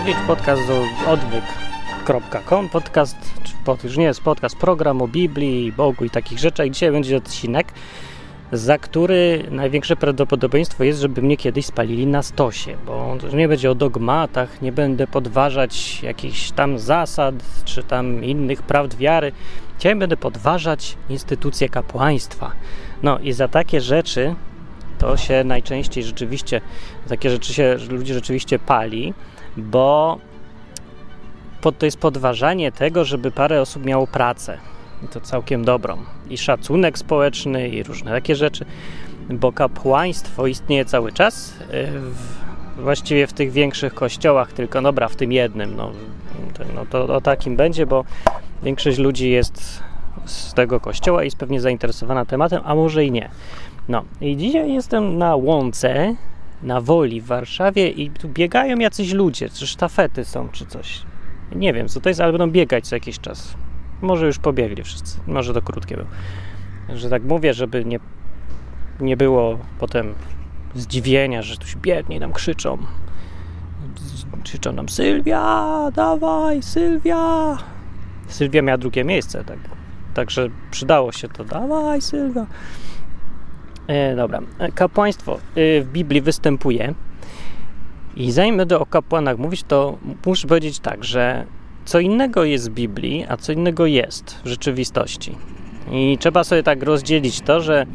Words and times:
Lechowicz, 0.00 0.26
podcast 0.26 0.62
odwyk.com, 1.08 2.68
podcast, 2.68 3.16
pod, 3.64 3.84
już 3.84 3.96
nie 3.96 4.04
jest 4.04 4.20
podcast, 4.20 4.56
program 4.56 5.02
o 5.02 5.08
Biblii, 5.08 5.72
Bogu 5.72 6.04
i 6.04 6.10
takich 6.10 6.38
rzeczach. 6.38 6.66
I 6.66 6.70
dzisiaj 6.70 6.92
będzie 6.92 7.16
odcinek, 7.16 7.72
za 8.52 8.78
który 8.78 9.44
największe 9.50 9.96
prawdopodobieństwo 9.96 10.84
jest, 10.84 11.00
żeby 11.00 11.22
mnie 11.22 11.36
kiedyś 11.36 11.66
spalili 11.66 12.06
na 12.06 12.22
stosie, 12.22 12.76
bo 12.86 13.16
nie 13.32 13.48
będzie 13.48 13.70
o 13.70 13.74
dogmatach, 13.74 14.62
nie 14.62 14.72
będę 14.72 15.06
podważać 15.06 16.02
jakichś 16.02 16.50
tam 16.50 16.78
zasad, 16.78 17.34
czy 17.64 17.82
tam 17.82 18.24
innych 18.24 18.62
prawd 18.62 18.96
wiary. 18.96 19.32
Dzisiaj 19.78 19.96
będę 19.96 20.16
podważać 20.16 20.96
instytucje 21.08 21.68
kapłaństwa. 21.68 22.52
No 23.02 23.18
i 23.18 23.32
za 23.32 23.48
takie 23.48 23.80
rzeczy 23.80 24.34
to 25.00 25.16
się 25.16 25.44
najczęściej 25.44 26.04
rzeczywiście, 26.04 26.60
takie 27.08 27.30
rzeczy 27.30 27.54
się 27.54 27.76
ludzi 27.90 28.14
rzeczywiście 28.14 28.58
pali, 28.58 29.14
bo 29.56 30.18
pod, 31.60 31.78
to 31.78 31.86
jest 31.86 31.98
podważanie 31.98 32.72
tego, 32.72 33.04
żeby 33.04 33.30
parę 33.30 33.60
osób 33.60 33.84
miało 33.84 34.06
pracę. 34.06 34.58
I 35.04 35.08
to 35.08 35.20
całkiem 35.20 35.64
dobrą. 35.64 35.96
I 36.30 36.38
szacunek 36.38 36.98
społeczny, 36.98 37.68
i 37.68 37.82
różne 37.82 38.10
takie 38.10 38.36
rzeczy, 38.36 38.64
bo 39.30 39.52
kapłaństwo 39.52 40.46
istnieje 40.46 40.84
cały 40.84 41.12
czas. 41.12 41.54
W, 41.92 42.82
właściwie 42.82 43.26
w 43.26 43.32
tych 43.32 43.52
większych 43.52 43.94
kościołach, 43.94 44.52
tylko 44.52 44.82
dobra, 44.82 45.08
w 45.08 45.16
tym 45.16 45.32
jednym. 45.32 45.76
No, 45.76 45.92
to, 46.54 46.64
no 46.74 46.86
to 46.86 47.14
o 47.14 47.20
takim 47.20 47.56
będzie, 47.56 47.86
bo 47.86 48.04
większość 48.62 48.98
ludzi 48.98 49.30
jest 49.30 49.82
z 50.24 50.54
tego 50.54 50.80
kościoła 50.80 51.22
i 51.22 51.26
jest 51.26 51.36
pewnie 51.36 51.60
zainteresowana 51.60 52.24
tematem, 52.24 52.62
a 52.64 52.74
może 52.74 53.04
i 53.04 53.10
nie. 53.10 53.30
No 53.88 54.04
i 54.20 54.36
dzisiaj 54.36 54.72
jestem 54.72 55.18
na 55.18 55.36
łące, 55.36 56.14
na 56.62 56.80
Woli 56.80 57.20
w 57.20 57.26
Warszawie 57.26 57.88
i 57.88 58.10
tu 58.10 58.28
biegają 58.28 58.78
jacyś 58.78 59.12
ludzie, 59.12 59.48
czy 59.48 59.66
sztafety 59.66 60.24
są, 60.24 60.48
czy 60.48 60.66
coś. 60.66 61.02
Nie 61.54 61.72
wiem, 61.72 61.88
co 61.88 62.00
to 62.00 62.08
jest, 62.08 62.20
ale 62.20 62.32
będą 62.32 62.50
biegać 62.50 62.88
co 62.88 62.96
jakiś 62.96 63.18
czas. 63.18 63.54
Może 64.02 64.26
już 64.26 64.38
pobiegli 64.38 64.82
wszyscy, 64.82 65.18
może 65.26 65.54
to 65.54 65.62
krótkie 65.62 65.96
było. 65.96 66.08
Że 66.94 67.10
tak 67.10 67.22
mówię, 67.22 67.54
żeby 67.54 67.84
nie, 67.84 68.00
nie 69.00 69.16
było 69.16 69.58
potem 69.78 70.14
zdziwienia, 70.74 71.42
że 71.42 71.56
tu 71.56 71.66
się 71.66 71.78
biegnie 71.78 72.16
i 72.16 72.20
nam 72.20 72.32
krzyczą. 72.32 72.78
Krzyczą 74.44 74.72
nam 74.72 74.88
Sylwia, 74.88 75.90
dawaj, 75.94 76.62
Sylwia. 76.62 77.56
Sylwia 78.28 78.62
miała 78.62 78.78
drugie 78.78 79.04
miejsce, 79.04 79.44
tak. 79.44 79.58
Także 80.14 80.48
przydało 80.70 81.12
się 81.12 81.28
to. 81.28 81.44
Dawaj, 81.44 82.00
Sylwia. 82.00 82.46
E, 83.90 84.16
dobra, 84.16 84.40
kapłaństwo 84.74 85.38
w 85.56 85.88
Biblii 85.92 86.20
występuje. 86.20 86.94
I 88.16 88.32
zanim 88.32 88.56
będę 88.56 88.78
o 88.78 88.86
kapłanach 88.86 89.38
mówić, 89.38 89.62
to 89.62 89.98
muszę 90.26 90.48
powiedzieć 90.48 90.78
tak, 90.78 91.04
że 91.04 91.44
co 91.84 92.00
innego 92.00 92.44
jest 92.44 92.70
w 92.70 92.74
Biblii, 92.74 93.26
a 93.28 93.36
co 93.36 93.52
innego 93.52 93.86
jest 93.86 94.40
w 94.44 94.46
rzeczywistości. 94.46 95.36
I 95.92 96.18
trzeba 96.20 96.44
sobie 96.44 96.62
tak 96.62 96.82
rozdzielić 96.82 97.40
to, 97.40 97.60
że 97.60 97.86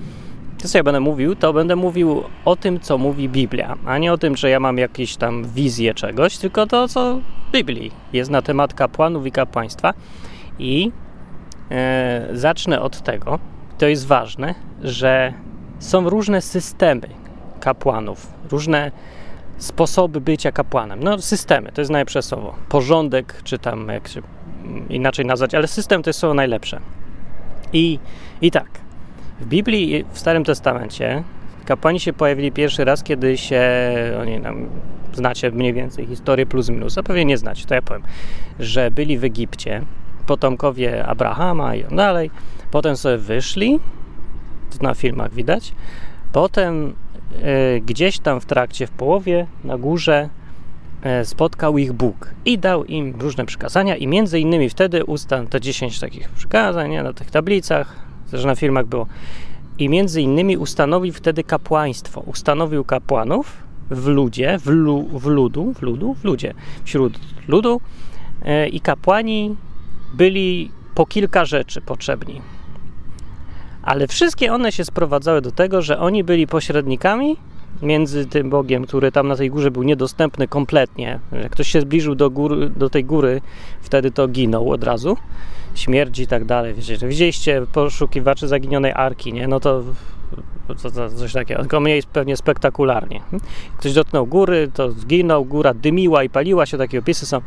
to, 0.61 0.67
co 0.67 0.77
ja 0.77 0.83
będę 0.83 0.99
mówił, 0.99 1.35
to 1.35 1.53
będę 1.53 1.75
mówił 1.75 2.23
o 2.45 2.55
tym, 2.55 2.79
co 2.79 2.97
mówi 2.97 3.29
Biblia, 3.29 3.77
a 3.85 3.97
nie 3.97 4.13
o 4.13 4.17
tym, 4.17 4.37
że 4.37 4.49
ja 4.49 4.59
mam 4.59 4.77
jakieś 4.77 5.15
tam 5.15 5.45
wizję 5.45 5.93
czegoś, 5.93 6.37
tylko 6.37 6.67
to, 6.67 6.87
co 6.87 7.19
w 7.49 7.51
Biblii 7.51 7.91
jest 8.13 8.31
na 8.31 8.41
temat 8.41 8.73
kapłanów 8.73 9.25
i 9.25 9.31
kapłaństwa. 9.31 9.93
I 10.59 10.91
e, 11.71 12.27
zacznę 12.33 12.81
od 12.81 13.01
tego, 13.01 13.39
to 13.77 13.87
jest 13.87 14.07
ważne, 14.07 14.55
że 14.83 15.33
są 15.79 16.09
różne 16.09 16.41
systemy 16.41 17.07
kapłanów, 17.59 18.27
różne 18.51 18.91
sposoby 19.57 20.21
bycia 20.21 20.51
kapłanem. 20.51 21.03
No, 21.03 21.21
systemy 21.21 21.71
to 21.71 21.81
jest 21.81 21.91
najlepsze 21.91 22.21
słowo. 22.21 22.55
Porządek, 22.69 23.41
czy 23.43 23.59
tam 23.59 23.87
jak 23.87 24.07
się 24.07 24.21
inaczej 24.89 25.25
nazwać, 25.25 25.55
ale 25.55 25.67
system 25.67 26.03
to 26.03 26.09
jest 26.09 26.19
słowo 26.19 26.33
najlepsze. 26.33 26.79
I, 27.73 27.99
I 28.41 28.51
tak, 28.51 28.69
w 29.39 29.45
Biblii, 29.45 30.05
w 30.11 30.19
Starym 30.19 30.43
Testamencie 30.43 31.23
kapłani 31.65 31.99
się 31.99 32.13
pojawili 32.13 32.51
pierwszy 32.51 32.85
raz, 32.85 33.03
kiedy 33.03 33.37
się, 33.37 33.61
oni 34.21 34.41
tam, 34.41 34.69
znacie 35.13 35.51
mniej 35.51 35.73
więcej 35.73 36.05
historię 36.05 36.45
plus 36.45 36.69
minus, 36.69 36.97
a 36.97 37.03
pewnie 37.03 37.25
nie 37.25 37.37
znacie, 37.37 37.65
to 37.65 37.75
ja 37.75 37.81
powiem, 37.81 38.03
że 38.59 38.91
byli 38.91 39.17
w 39.17 39.23
Egipcie, 39.23 39.81
potomkowie 40.27 41.05
Abrahama 41.05 41.75
i 41.75 41.83
dalej, 41.83 42.31
potem 42.71 42.97
sobie 42.97 43.17
wyszli, 43.17 43.79
na 44.81 44.93
filmach 44.93 45.33
widać. 45.33 45.73
Potem 46.31 46.93
e, 47.41 47.79
gdzieś 47.79 48.19
tam 48.19 48.41
w 48.41 48.45
trakcie, 48.45 48.87
w 48.87 48.91
połowie, 48.91 49.47
na 49.63 49.77
górze 49.77 50.29
e, 51.01 51.25
spotkał 51.25 51.77
ich 51.77 51.93
Bóg 51.93 52.29
i 52.45 52.59
dał 52.59 52.85
im 52.85 53.15
różne 53.19 53.45
przykazania 53.45 53.95
i 53.95 54.07
między 54.07 54.39
innymi 54.39 54.69
wtedy 54.69 55.05
ustan 55.05 55.47
te 55.47 55.61
10 55.61 55.99
takich 55.99 56.29
przykazań 56.29 56.91
nie, 56.91 57.03
na 57.03 57.13
tych 57.13 57.31
tablicach, 57.31 57.95
też 58.31 58.45
na 58.45 58.55
filmach 58.55 58.85
było, 58.85 59.07
i 59.79 59.89
między 59.89 60.21
innymi 60.21 60.57
ustanowił 60.57 61.13
wtedy 61.13 61.43
kapłaństwo. 61.43 62.21
Ustanowił 62.21 62.83
kapłanów 62.83 63.57
w 63.89 64.07
ludzie, 64.07 64.59
w, 64.59 64.65
lu, 64.65 65.03
w 65.03 65.25
ludu, 65.25 65.73
w 65.73 65.81
ludu, 65.81 66.13
w 66.13 66.23
ludzie, 66.23 66.53
wśród 66.83 67.19
ludu 67.47 67.81
e, 68.41 68.67
i 68.67 68.79
kapłani 68.79 69.55
byli 70.13 70.71
po 70.95 71.05
kilka 71.05 71.45
rzeczy 71.45 71.81
potrzebni 71.81 72.41
ale 73.85 74.07
wszystkie 74.07 74.53
one 74.53 74.71
się 74.71 74.85
sprowadzały 74.85 75.41
do 75.41 75.51
tego, 75.51 75.81
że 75.81 75.99
oni 75.99 76.23
byli 76.23 76.47
pośrednikami 76.47 77.37
między 77.81 78.25
tym 78.25 78.49
Bogiem, 78.49 78.85
który 78.85 79.11
tam 79.11 79.27
na 79.27 79.35
tej 79.35 79.49
górze 79.49 79.71
był 79.71 79.83
niedostępny 79.83 80.47
kompletnie. 80.47 81.19
Jak 81.31 81.51
ktoś 81.51 81.67
się 81.67 81.81
zbliżył 81.81 82.15
do, 82.15 82.29
góry, 82.29 82.69
do 82.69 82.89
tej 82.89 83.05
góry, 83.05 83.41
wtedy 83.81 84.11
to 84.11 84.27
ginął 84.27 84.71
od 84.71 84.83
razu. 84.83 85.17
Śmierć 85.75 86.19
i 86.19 86.27
tak 86.27 86.45
dalej. 86.45 86.73
Widzieliście 87.07 87.65
poszukiwaczy 87.73 88.47
zaginionej 88.47 88.91
arki, 88.91 89.33
nie? 89.33 89.47
No 89.47 89.59
to, 89.59 89.83
to, 90.81 90.91
to 90.91 91.09
coś 91.09 91.33
takiego, 91.33 91.61
tylko 91.61 91.79
mniej 91.79 92.03
pewnie 92.13 92.37
spektakularnie. 92.37 93.21
Ktoś 93.77 93.93
dotknął 93.93 94.25
góry, 94.25 94.71
to 94.73 94.91
zginął, 94.91 95.45
góra 95.45 95.73
dymiła 95.73 96.23
i 96.23 96.29
paliła 96.29 96.65
się, 96.65 96.77
takie 96.77 96.99
opisy 96.99 97.25
są. 97.25 97.41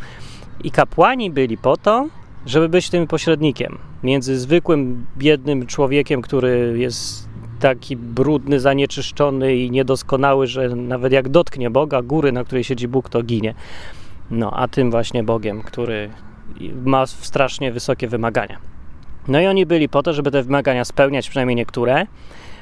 I 0.64 0.70
kapłani 0.70 1.30
byli 1.30 1.58
po 1.58 1.76
to, 1.76 2.08
żeby 2.46 2.68
być 2.68 2.90
tym 2.90 3.06
pośrednikiem 3.06 3.78
między 4.02 4.38
zwykłym, 4.38 5.06
biednym 5.16 5.66
człowiekiem, 5.66 6.22
który 6.22 6.74
jest 6.78 7.28
taki 7.60 7.96
brudny, 7.96 8.60
zanieczyszczony 8.60 9.56
i 9.56 9.70
niedoskonały, 9.70 10.46
że 10.46 10.68
nawet 10.68 11.12
jak 11.12 11.28
dotknie 11.28 11.70
Boga, 11.70 12.02
góry, 12.02 12.32
na 12.32 12.44
której 12.44 12.64
siedzi 12.64 12.88
Bóg, 12.88 13.08
to 13.08 13.22
ginie. 13.22 13.54
No, 14.30 14.50
a 14.50 14.68
tym 14.68 14.90
właśnie 14.90 15.24
Bogiem, 15.24 15.62
który 15.62 16.10
ma 16.84 17.06
strasznie 17.06 17.72
wysokie 17.72 18.08
wymagania. 18.08 18.58
No 19.28 19.40
i 19.40 19.46
oni 19.46 19.66
byli 19.66 19.88
po 19.88 20.02
to, 20.02 20.12
żeby 20.12 20.30
te 20.30 20.42
wymagania 20.42 20.84
spełniać, 20.84 21.28
przynajmniej 21.28 21.56
niektóre, 21.56 22.06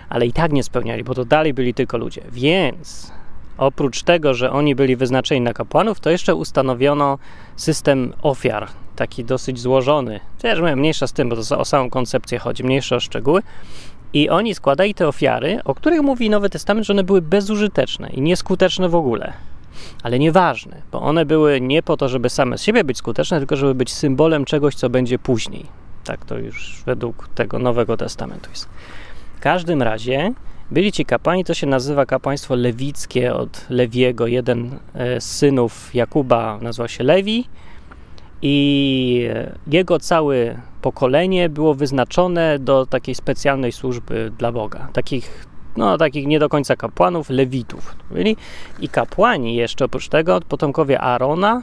ale 0.09 0.27
i 0.27 0.33
tak 0.33 0.53
nie 0.53 0.63
spełniali, 0.63 1.05
bo 1.05 1.15
to 1.15 1.25
dalej 1.25 1.55
byli 1.55 1.75
tylko 1.75 1.99
ludzie. 1.99 2.23
Więc 2.33 3.13
oprócz 3.59 4.03
tego, 4.03 4.35
że 4.35 4.51
oni 4.51 4.75
byli 4.75 4.97
wyznaczeni 4.97 5.41
na 5.41 5.53
kapłanów, 5.53 6.01
to 6.01 6.11
jeszcze 6.11 6.35
ustanowiono 6.35 7.19
system 7.57 8.13
ofiar, 8.23 8.69
taki 8.97 9.25
dosyć 9.25 9.61
złożony. 9.61 10.21
Też 10.39 10.61
mniejsza 10.77 11.07
z 11.07 11.13
tym, 11.13 11.29
bo 11.29 11.37
to 11.37 11.59
o 11.59 11.65
samą 11.65 11.91
koncepcję 11.91 12.39
chodzi, 12.39 12.65
mniejsza 12.65 12.97
o 12.97 13.01
szczegóły. 13.01 13.43
I 14.13 14.29
oni 14.29 14.55
składali 14.55 14.95
te 14.95 15.09
ofiary, 15.09 15.61
o 15.65 15.75
których 15.75 16.03
mówi 16.03 16.31
Nowy 16.31 16.51
Testament, 16.51 16.87
że 16.87 16.93
one 16.93 17.05
były 17.05 17.23
bezużyteczne 17.23 18.11
i 18.11 18.21
nieskuteczne 18.21 18.89
w 18.89 18.95
ogóle. 18.95 19.33
Ale 20.03 20.19
nieważne, 20.19 20.83
bo 20.93 21.03
one 21.03 21.25
były 21.25 21.61
nie 21.61 21.83
po 21.83 21.97
to, 21.97 22.09
żeby 22.09 22.31
same 22.31 22.59
z 22.59 22.63
siebie 22.63 22.85
być 22.85 22.99
skuteczne, 22.99 23.39
tylko 23.39 23.57
żeby 23.57 23.75
być 23.75 23.93
symbolem 23.93 24.45
czegoś, 24.45 24.75
co 24.75 24.91
będzie 24.91 25.19
później. 25.19 25.67
Tak 26.05 26.25
to 26.25 26.39
już 26.39 26.83
według 26.87 27.29
tego 27.29 27.59
Nowego 27.59 27.97
Testamentu 27.97 28.51
jest. 28.51 28.69
W 29.37 29.41
każdym 29.41 29.83
razie 29.83 30.33
byli 30.71 30.93
ci 30.93 31.05
kapłani, 31.05 31.45
to 31.45 31.55
się 31.55 31.67
nazywa 31.67 32.07
kapłaństwo 32.07 32.55
lewickie 32.55 33.35
od 33.35 33.67
Lewiego. 33.71 34.27
Jeden 34.27 34.79
z 35.19 35.25
synów 35.25 35.95
Jakuba 35.95 36.59
nazywał 36.63 36.89
się 36.89 37.05
Lewi, 37.05 37.49
i 38.43 39.29
jego 39.67 39.99
całe 39.99 40.61
pokolenie 40.83 41.49
było 41.49 41.75
wyznaczone 41.75 42.59
do 42.59 42.87
takiej 42.87 43.15
specjalnej 43.15 43.73
służby 43.73 44.33
dla 44.39 44.53
Boga. 44.53 44.89
Takich, 44.93 45.47
no, 45.77 45.99
takich 45.99 46.27
nie 46.27 46.39
do 46.39 46.49
końca 46.49 46.77
kapłanów, 46.77 47.31
lewitów. 47.31 47.97
Byli. 48.11 48.37
I 48.81 48.89
kapłani 48.89 49.55
jeszcze 49.55 49.85
oprócz 49.85 50.09
tego, 50.09 50.41
potomkowie 50.49 51.01
Aarona, 51.01 51.63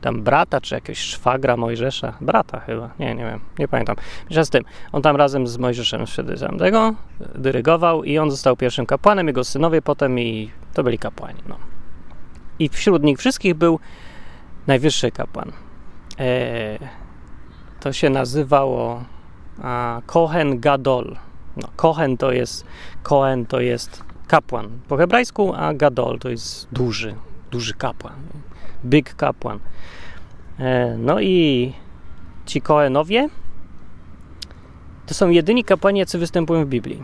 tam 0.00 0.22
brata, 0.22 0.60
czy 0.60 0.74
jakiegoś 0.74 0.98
szwagra 0.98 1.56
Mojżesza, 1.56 2.16
brata 2.20 2.60
chyba, 2.60 2.90
nie, 2.98 3.14
nie 3.14 3.24
wiem, 3.24 3.40
nie 3.58 3.68
pamiętam. 3.68 3.96
Mniejsza 4.26 4.44
z 4.44 4.50
tym, 4.50 4.64
on 4.92 5.02
tam 5.02 5.16
razem 5.16 5.46
z 5.46 5.58
Mojżeszem 5.58 6.06
wtedy 6.06 6.34
tego 6.58 6.94
dyrygował 7.34 8.04
i 8.04 8.18
on 8.18 8.30
został 8.30 8.56
pierwszym 8.56 8.86
kapłanem, 8.86 9.26
jego 9.26 9.44
synowie 9.44 9.82
potem 9.82 10.18
i 10.18 10.50
to 10.74 10.82
byli 10.82 10.98
kapłani. 10.98 11.40
No. 11.48 11.56
I 12.58 12.68
wśród 12.68 13.02
nich 13.02 13.18
wszystkich 13.18 13.54
był 13.54 13.78
najwyższy 14.66 15.10
kapłan, 15.10 15.52
to 17.80 17.92
się 17.92 18.10
nazywało 18.10 19.04
Kohen 20.06 20.60
Gadol. 20.60 21.16
No, 21.56 21.68
Kohen 21.76 22.16
to 22.16 22.32
jest 22.32 22.64
to 23.48 23.60
jest 23.60 24.04
kapłan 24.26 24.68
po 24.88 24.96
hebrajsku, 24.96 25.54
a 25.54 25.74
Gadol 25.74 26.18
to 26.18 26.28
jest 26.28 26.68
duży, 26.72 27.14
duży 27.50 27.74
kapłan. 27.74 28.14
big 28.84 29.14
kapłan. 29.14 29.58
E, 30.58 30.96
no 30.98 31.20
i 31.20 31.72
ci 32.46 32.60
Koenowie 32.60 33.28
to 35.06 35.14
są 35.14 35.30
jedyni 35.30 35.64
kapłani, 35.64 36.00
jacy 36.00 36.18
występują 36.18 36.64
w 36.64 36.68
Biblii. 36.68 37.02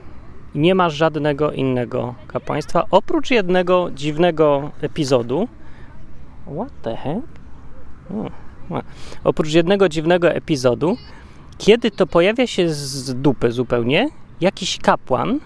Nie 0.55 0.75
ma 0.75 0.91
żadnego 0.91 1.53
innego 1.53 2.15
kapłaństwa, 2.29 2.85
oprócz 2.91 3.31
jednego 3.31 3.91
dziwnego 3.91 4.71
epizodu. 4.81 5.49
What 6.55 6.73
the 6.83 6.97
heck? 6.97 7.27
O, 8.11 8.48
oprócz 9.25 9.53
jednego 9.53 9.89
dziwnego 9.89 10.31
epizodu, 10.31 10.97
kiedy 11.59 11.91
to 11.91 12.07
pojawia 12.07 12.47
się 12.47 12.69
z 12.69 13.15
dupy 13.15 13.53
zupełnie 13.53 14.09
jakiś 14.41 14.79
kapłan 14.79 15.41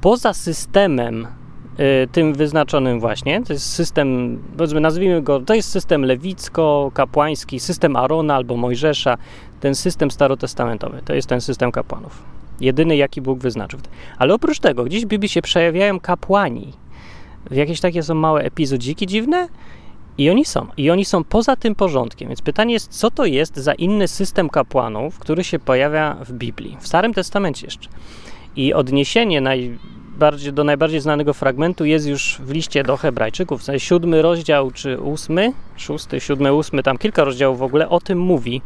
poza 0.00 0.34
systemem 0.34 1.26
y, 1.80 2.08
tym 2.12 2.34
wyznaczonym 2.34 3.00
właśnie, 3.00 3.42
to 3.42 3.52
jest 3.52 3.72
system, 3.72 4.38
powiedzmy, 4.56 4.80
nazwijmy 4.80 5.22
go, 5.22 5.40
to 5.40 5.54
jest 5.54 5.70
system 5.70 6.02
lewicko-kapłański, 6.02 7.58
system 7.58 7.96
Arona 7.96 8.34
albo 8.34 8.56
Mojżesza, 8.56 9.18
ten 9.60 9.74
system 9.74 10.10
starotestamentowy, 10.10 11.02
to 11.04 11.14
jest 11.14 11.28
ten 11.28 11.40
system 11.40 11.72
kapłanów. 11.72 12.22
Jedyny, 12.60 12.96
jaki 12.96 13.20
Bóg 13.20 13.38
wyznaczył. 13.38 13.80
Ale 14.18 14.34
oprócz 14.34 14.60
tego, 14.60 14.84
gdzieś 14.84 15.04
w 15.04 15.08
Biblii 15.08 15.28
się 15.28 15.42
przejawiają 15.42 16.00
kapłani. 16.00 16.72
Jakieś 17.50 17.80
takie 17.80 18.02
są 18.02 18.14
małe 18.14 18.42
epizodziki 18.42 19.06
dziwne, 19.06 19.48
i 20.18 20.30
oni 20.30 20.44
są. 20.44 20.66
I 20.76 20.90
oni 20.90 21.04
są 21.04 21.24
poza 21.24 21.56
tym 21.56 21.74
porządkiem. 21.74 22.28
Więc 22.28 22.42
pytanie 22.42 22.72
jest, 22.72 22.90
co 22.90 23.10
to 23.10 23.24
jest 23.24 23.56
za 23.56 23.74
inny 23.74 24.08
system 24.08 24.48
kapłanów, 24.48 25.18
który 25.18 25.44
się 25.44 25.58
pojawia 25.58 26.16
w 26.20 26.32
Biblii, 26.32 26.76
w 26.80 26.86
Starym 26.86 27.14
Testamencie 27.14 27.66
jeszcze. 27.66 27.88
I 28.56 28.74
odniesienie 28.74 29.40
najbardziej, 29.40 30.52
do 30.52 30.64
najbardziej 30.64 31.00
znanego 31.00 31.34
fragmentu 31.34 31.84
jest 31.84 32.06
już 32.06 32.40
w 32.44 32.50
liście 32.50 32.82
do 32.82 32.96
Hebrajczyków. 32.96 33.60
W 33.60 33.64
sensie 33.64 33.86
siódmy 33.86 34.22
rozdział, 34.22 34.70
czy 34.70 35.00
ósmy, 35.00 35.52
szósty, 35.76 36.20
siódmy, 36.20 36.52
ósmy, 36.52 36.82
tam 36.82 36.98
kilka 36.98 37.24
rozdziałów 37.24 37.58
w 37.58 37.62
ogóle 37.62 37.88
o 37.88 38.00
tym 38.00 38.18
mówi. 38.18 38.62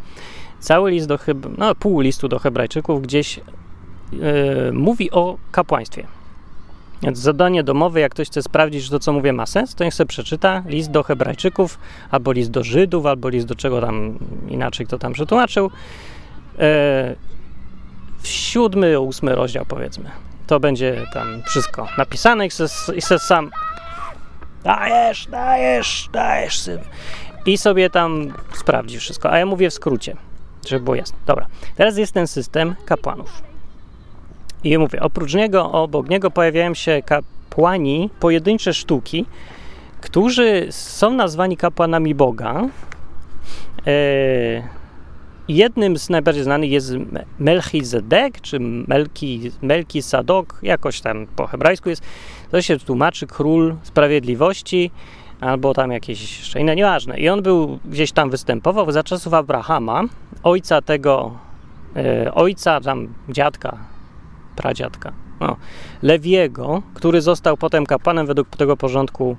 Cały 0.61 0.91
list 0.91 1.07
do 1.09 1.19
no 1.59 1.75
pół 1.75 2.01
listu 2.01 2.29
do 2.29 2.39
Hebrajczyków 2.39 3.03
gdzieś 3.03 3.37
yy, 3.37 4.73
mówi 4.73 5.11
o 5.11 5.37
kapłaństwie. 5.53 6.07
Więc 7.03 7.19
zadanie 7.19 7.63
domowe, 7.63 8.01
jak 8.01 8.13
ktoś 8.13 8.29
chce 8.29 8.43
sprawdzić, 8.43 8.83
że 8.83 8.91
to 8.91 8.99
co 8.99 9.13
mówię 9.13 9.33
ma 9.33 9.47
sens, 9.47 9.75
to 9.75 9.85
niech 9.85 9.95
sobie 9.95 10.09
przeczyta 10.09 10.63
list 10.67 10.91
do 10.91 11.03
Hebrajczyków, 11.03 11.79
albo 12.11 12.33
list 12.33 12.51
do 12.51 12.65
Żydów, 12.65 13.07
albo 13.07 13.29
list 13.29 13.47
do 13.47 13.55
czego 13.55 13.81
tam 13.81 14.19
inaczej 14.49 14.87
kto 14.87 14.99
tam 14.99 15.13
przetłumaczył. 15.13 15.67
E, 15.67 15.71
w 18.19 18.29
siódmy, 18.29 19.01
ósmy 19.01 19.35
rozdział 19.35 19.65
powiedzmy. 19.69 20.11
To 20.47 20.61
będzie 20.61 21.07
tam 21.15 21.43
wszystko 21.47 21.89
napisane 21.99 22.47
i 22.97 23.01
se, 23.01 23.19
sam 23.19 23.51
dajesz, 24.65 25.27
dajesz, 25.27 26.09
dajesz 26.13 26.61
sobie. 26.61 26.85
I 27.47 27.59
sobie 27.59 27.91
tam 27.91 28.33
sprawdzi 28.53 28.99
wszystko. 28.99 29.31
A 29.31 29.39
ja 29.39 29.47
mówię 29.47 29.71
w 29.71 29.75
skrócie, 29.75 30.17
żeby 30.69 30.85
było 30.85 30.95
jasne. 30.95 31.19
Dobra, 31.27 31.47
teraz 31.77 31.97
jest 31.97 32.13
ten 32.13 32.27
system 32.27 32.75
kapłanów. 32.87 33.52
I 34.65 34.79
mówię, 34.79 35.01
oprócz 35.01 35.35
niego, 35.35 35.73
obok 35.73 36.09
niego 36.09 36.31
pojawiają 36.31 36.75
się 36.75 37.03
kapłani, 37.07 38.11
pojedyncze 38.21 38.75
sztuki, 38.75 39.27
którzy 40.01 40.67
są 40.71 41.11
nazwani 41.11 41.57
kapłanami 41.57 42.15
Boga. 42.15 42.69
E, 43.87 43.93
jednym 45.49 45.97
z 45.97 46.11
najbardziej 46.11 46.45
znanych 46.45 46.71
jest 46.71 46.93
Melchizedek, 47.39 48.41
czy 48.41 48.61
Melki, 48.61 49.51
Melki 49.63 50.03
Sadok, 50.03 50.59
jakoś 50.63 51.01
tam 51.01 51.27
po 51.37 51.47
hebrajsku 51.47 51.89
jest. 51.89 52.03
To 52.51 52.63
się 52.63 52.79
tłumaczy 52.79 53.27
król 53.27 53.75
sprawiedliwości, 53.83 54.91
albo 55.41 55.75
tam 55.75 55.93
jakieś 55.93 56.39
jeszcze 56.39 56.61
inne, 56.61 56.77
nieważne. 56.77 57.19
I 57.19 57.29
on 57.29 57.43
był 57.43 57.79
gdzieś 57.85 58.13
tam 58.13 58.31
występował 58.31 58.93
za 58.93 59.03
czasów 59.03 59.35
Abrahama, 59.35 60.03
ojca 60.43 60.83
tego, 60.83 61.39
e, 61.97 62.35
ojca 62.35 62.81
tam 62.81 63.15
dziadka 63.29 63.92
pradziadka, 64.57 65.13
no, 65.41 65.57
Lewiego, 66.03 66.83
który 66.95 67.21
został 67.21 67.57
potem 67.57 67.87
kapłanem 67.87 68.27
według 68.27 68.49
tego 68.49 68.77
porządku 68.77 69.37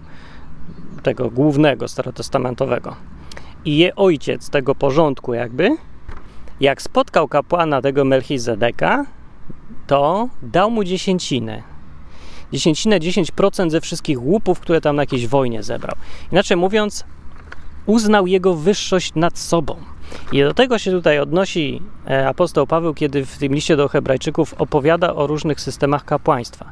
tego 1.04 1.30
głównego 1.30 1.88
starotestamentowego. 1.88 2.96
I 3.66 3.78
je 3.78 3.96
ojciec 3.96 4.50
tego 4.50 4.76
porządku 4.76 5.34
jakby, 5.34 5.78
jak 6.60 6.82
spotkał 6.82 7.28
kapłana 7.28 7.82
tego 7.82 8.06
Melchizedeka, 8.06 9.06
to 9.88 10.30
dał 10.42 10.72
mu 10.72 10.84
dziesięcinę. 10.84 11.64
Dziesięcinę, 12.52 13.00
10% 13.00 13.70
ze 13.70 13.82
wszystkich 13.82 14.22
łupów, 14.22 14.60
które 14.60 14.82
tam 14.82 14.96
na 14.96 15.02
jakiejś 15.02 15.28
wojnie 15.28 15.64
zebrał. 15.64 15.96
Inaczej 16.32 16.58
mówiąc, 16.58 17.04
uznał 17.86 18.28
jego 18.28 18.54
wyższość 18.54 19.12
nad 19.16 19.40
sobą. 19.40 19.76
I 20.32 20.42
do 20.42 20.54
tego 20.54 20.78
się 20.80 20.92
tutaj 20.92 21.20
odnosi 21.20 21.82
e, 22.08 22.28
apostoł 22.28 22.68
Paweł, 22.68 22.94
kiedy 22.94 23.26
w 23.26 23.38
tym 23.38 23.54
liście 23.54 23.76
do 23.76 23.88
Hebrajczyków 23.88 24.54
opowiada 24.54 25.14
o 25.14 25.28
różnych 25.28 25.62
systemach 25.62 26.06
kapłaństwa. 26.06 26.72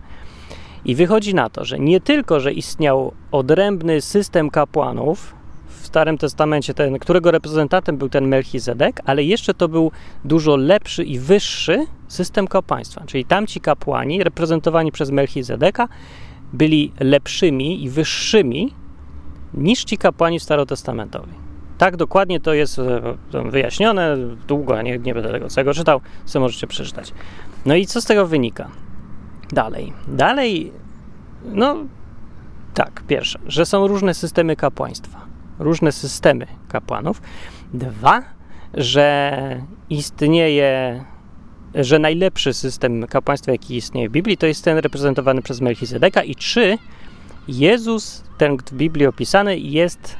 I 0.86 0.96
wychodzi 0.96 1.36
na 1.36 1.50
to, 1.50 1.66
że 1.66 1.80
nie 1.80 2.02
tylko, 2.02 2.40
że 2.40 2.54
istniał 2.54 3.14
odrębny 3.32 4.02
system 4.02 4.50
kapłanów 4.50 5.36
w 5.82 5.88
Starym 5.88 6.18
Testamencie, 6.18 6.74
ten, 6.74 7.00
którego 7.00 7.32
reprezentantem 7.32 7.98
był 7.98 8.10
ten 8.10 8.28
Melchizedek, 8.28 9.02
ale 9.06 9.24
jeszcze 9.24 9.54
to 9.54 9.68
był 9.68 9.92
dużo 10.26 10.56
lepszy 10.56 11.04
i 11.04 11.20
wyższy 11.20 11.86
system 12.08 12.48
kapłaństwa. 12.48 13.04
Czyli 13.06 13.26
tamci 13.26 13.62
kapłani, 13.62 14.24
reprezentowani 14.24 14.92
przez 14.92 15.12
Melchizedeka, 15.12 15.88
byli 16.54 16.92
lepszymi 17.00 17.84
i 17.84 17.90
wyższymi 17.90 18.74
niż 19.54 19.84
ci 19.84 19.98
kapłani 19.98 20.40
starotestamentowi. 20.40 21.51
Tak 21.82 21.98
dokładnie 21.98 22.40
to 22.40 22.54
jest 22.54 22.80
e, 22.80 23.50
wyjaśnione, 23.50 24.18
długo, 24.48 24.82
nie, 24.82 25.00
nie 25.00 25.14
będę 25.14 25.32
tego 25.32 25.50
całego 25.50 25.74
czytał, 25.74 26.02
co 26.26 26.40
możecie 26.40 26.68
przeczytać. 26.68 27.14
No 27.66 27.76
i 27.76 27.86
co 27.86 28.02
z 28.02 28.06
tego 28.06 28.28
wynika? 28.28 28.70
Dalej. 29.52 29.94
Dalej, 30.08 30.72
no 31.46 31.76
tak, 32.74 33.04
pierwsze, 33.08 33.40
że 33.48 33.66
są 33.66 33.88
różne 33.88 34.14
systemy 34.14 34.56
kapłaństwa, 34.56 35.26
różne 35.60 35.92
systemy 35.92 36.48
kapłanów. 36.70 37.22
Dwa, 37.74 38.24
że 38.74 39.62
istnieje, 39.90 41.04
że 41.76 42.00
najlepszy 42.00 42.54
system 42.54 43.08
kapłaństwa, 43.08 43.52
jaki 43.52 43.76
istnieje 43.76 44.10
w 44.10 44.12
Biblii, 44.12 44.38
to 44.38 44.46
jest 44.46 44.64
ten 44.64 44.78
reprezentowany 44.78 45.42
przez 45.42 45.62
Melchizedeka. 45.62 46.24
I 46.24 46.36
trzy, 46.36 46.78
Jezus, 47.48 48.24
ten 48.38 48.58
w 48.58 48.74
Biblii 48.74 49.06
opisany, 49.06 49.60
jest 49.60 50.18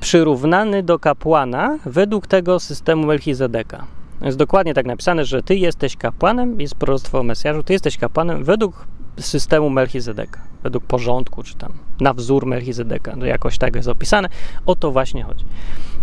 przyrównany 0.00 0.82
do 0.82 0.98
kapłana 0.98 1.78
według 1.86 2.26
tego 2.26 2.60
systemu 2.60 3.06
Melchizedeka. 3.06 3.86
Jest 4.22 4.38
dokładnie 4.38 4.74
tak 4.74 4.86
napisane, 4.86 5.24
że 5.24 5.42
ty 5.42 5.56
jesteś 5.56 5.96
kapłanem, 5.96 6.60
jest 6.60 6.74
proroctwo 6.74 7.18
o 7.18 7.22
Mesjaszu, 7.22 7.62
ty 7.62 7.72
jesteś 7.72 7.96
kapłanem 7.96 8.44
według 8.44 8.86
systemu 9.18 9.70
Melchizedeka, 9.70 10.40
według 10.62 10.84
porządku, 10.84 11.42
czy 11.42 11.54
tam 11.54 11.72
na 12.00 12.14
wzór 12.14 12.46
Melchizedeka, 12.46 13.16
jakoś 13.24 13.58
tak 13.58 13.76
jest 13.76 13.88
opisane. 13.88 14.28
O 14.66 14.76
to 14.76 14.90
właśnie 14.90 15.22
chodzi. 15.22 15.44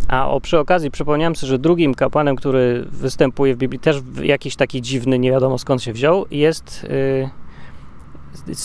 A 0.07 0.29
o, 0.29 0.41
przy 0.41 0.59
okazji 0.59 0.91
przypomniałem 0.91 1.35
sobie, 1.35 1.49
że 1.49 1.59
drugim 1.59 1.95
kapłanem, 1.95 2.35
który 2.35 2.85
występuje 2.91 3.55
w 3.55 3.57
Biblii, 3.57 3.79
też 3.79 4.01
jakiś 4.23 4.55
taki 4.55 4.81
dziwny, 4.81 5.19
nie 5.19 5.31
wiadomo 5.31 5.57
skąd 5.57 5.83
się 5.83 5.93
wziął, 5.93 6.25
jest 6.31 6.87
yy, 8.47 8.55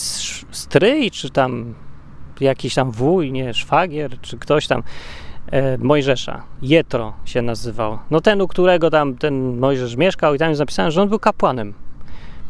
stryj, 0.51 1.11
czy 1.11 1.29
tam 1.29 1.73
jakiś 2.41 2.75
tam 2.75 2.91
wuj, 2.91 3.31
nie, 3.31 3.53
szwagier, 3.53 4.19
czy 4.21 4.37
ktoś 4.37 4.67
tam 4.67 4.83
Mojżesza. 5.79 6.43
Jetro 6.61 7.13
się 7.25 7.41
nazywał. 7.41 7.97
No 8.11 8.21
ten, 8.21 8.41
u 8.41 8.47
którego 8.47 8.89
tam 8.89 9.15
ten 9.17 9.59
Mojżesz 9.59 9.95
mieszkał 9.95 10.35
i 10.35 10.37
tam 10.37 10.49
jest 10.49 10.59
napisane, 10.59 10.91
że 10.91 11.01
on 11.01 11.09
był 11.09 11.19
kapłanem 11.19 11.73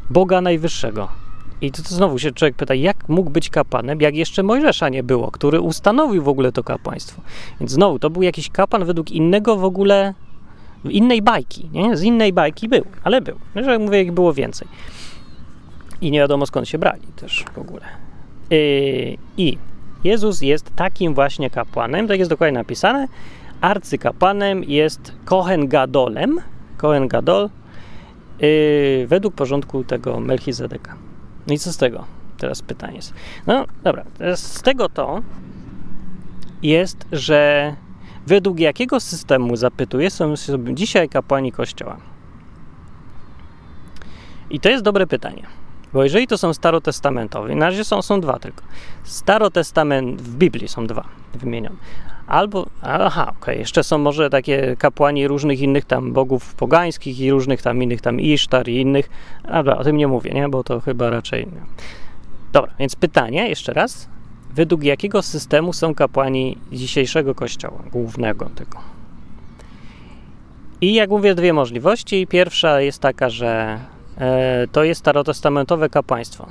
Boga 0.10 0.42
Najwyższego. 0.42 1.08
I 1.62 1.72
to, 1.72 1.84
to 1.84 1.90
znowu 1.90 2.20
się 2.20 2.32
człowiek 2.32 2.56
pyta, 2.56 2.74
jak 2.74 3.10
mógł 3.10 3.30
być 3.30 3.50
kapłanem, 3.50 4.02
jak 4.02 4.16
jeszcze 4.16 4.44
Mojżesza 4.44 4.90
nie 4.90 5.04
było, 5.04 5.32
który 5.32 5.62
ustanowił 5.62 6.24
w 6.24 6.28
ogóle 6.28 6.52
to 6.52 6.64
kapłaństwo. 6.64 7.22
Więc 7.60 7.72
znowu, 7.72 8.00
to 8.00 8.10
był 8.10 8.22
jakiś 8.22 8.50
kapłan 8.50 8.86
według 8.86 9.12
innego 9.12 9.56
w 9.56 9.64
ogóle, 9.64 10.14
innej 10.90 11.22
bajki, 11.22 11.70
nie? 11.74 11.98
Z 11.98 12.04
innej 12.04 12.34
bajki 12.34 12.70
był, 12.70 12.86
ale 13.04 13.22
był. 13.22 13.36
Że 13.56 13.72
jak 13.72 13.82
mówię, 13.82 14.02
ich 14.02 14.12
było 14.12 14.34
więcej. 14.34 14.68
I 16.02 16.12
nie 16.12 16.20
wiadomo 16.20 16.46
skąd 16.46 16.68
się 16.68 16.78
brali 16.78 17.08
też 17.16 17.46
w 17.56 17.58
ogóle. 17.58 17.86
Yy, 18.50 19.18
I 19.38 19.58
Jezus 20.04 20.42
jest 20.42 20.76
takim 20.76 21.14
właśnie 21.14 21.50
kapłanem, 21.50 22.08
tak 22.08 22.20
jest 22.20 22.30
dokładnie 22.30 22.60
napisane. 22.60 23.08
Arcykapłanem 23.62 24.64
jest 24.64 25.14
Kohen 25.26 25.68
Gadolem, 25.68 26.40
Kohen 26.78 27.08
Gadol, 27.08 27.50
yy, 28.40 29.08
według 29.08 29.36
porządku 29.36 29.84
tego 29.84 30.20
Melchizedeka. 30.20 30.96
No 31.48 31.54
i 31.54 31.60
co 31.60 31.74
z 31.74 31.78
tego? 31.78 32.06
Teraz 32.38 32.62
pytanie 32.62 32.96
jest. 32.96 33.14
No 33.48 33.66
dobra, 33.84 34.04
z 34.36 34.62
tego 34.62 34.90
to 34.90 35.22
jest, 36.64 37.06
że 37.12 37.76
według 38.28 38.60
jakiego 38.60 39.00
systemu, 39.00 39.56
zapytuję, 39.56 40.10
są 40.10 40.34
dzisiaj 40.74 41.10
kapłani 41.10 41.52
Kościoła? 41.52 41.98
I 44.50 44.60
to 44.60 44.70
jest 44.70 44.84
dobre 44.84 45.08
pytanie, 45.08 45.44
Bo 45.94 46.04
jeżeli 46.04 46.28
to 46.28 46.38
są 46.38 46.54
starotestamentowe, 46.54 47.56
na 47.56 47.66
razie 47.66 47.84
są, 47.84 48.02
są 48.02 48.22
dwa 48.22 48.40
tylko. 48.40 48.64
Starotestament 49.04 50.22
w 50.22 50.36
Biblii 50.36 50.68
są 50.68 50.88
dwa 50.88 51.04
wymienione. 51.34 51.76
Albo, 52.28 52.66
aha, 52.82 53.22
okej, 53.24 53.38
okay, 53.42 53.56
jeszcze 53.56 53.84
są 53.84 53.98
może 53.98 54.30
takie 54.30 54.76
kapłani 54.80 55.28
różnych 55.28 55.62
innych 55.62 55.86
tam 55.86 56.14
bogów 56.14 56.56
pogańskich 56.56 57.20
i 57.20 57.32
różnych 57.32 57.62
tam 57.62 57.84
innych 57.84 58.02
tam 58.02 58.20
Isztar 58.20 58.70
i 58.70 58.82
innych. 58.82 59.10
Dobra, 59.54 59.78
o 59.78 59.84
tym 59.84 59.98
nie 59.98 60.08
mówię, 60.08 60.32
nie? 60.32 60.50
Bo 60.50 60.64
to 60.64 60.80
chyba 60.80 61.10
raczej... 61.10 61.46
Nie. 61.46 61.62
Dobra, 62.54 62.72
więc 62.80 62.96
pytanie 62.96 63.50
jeszcze 63.50 63.74
raz. 63.74 64.10
Według 64.54 64.84
jakiego 64.84 65.22
systemu 65.22 65.74
są 65.74 65.96
kapłani 65.96 66.58
dzisiejszego 66.72 67.36
kościoła, 67.36 67.84
głównego 67.92 68.50
tego? 68.56 68.80
I 70.82 70.94
jak 70.94 71.10
mówię, 71.10 71.36
dwie 71.36 71.54
możliwości. 71.54 72.28
Pierwsza 72.28 72.82
jest 72.82 73.00
taka, 73.00 73.30
że 73.30 73.80
to 74.72 74.84
jest 74.84 75.00
starotestamentowe 75.00 75.90
kapłaństwo. 75.90 76.48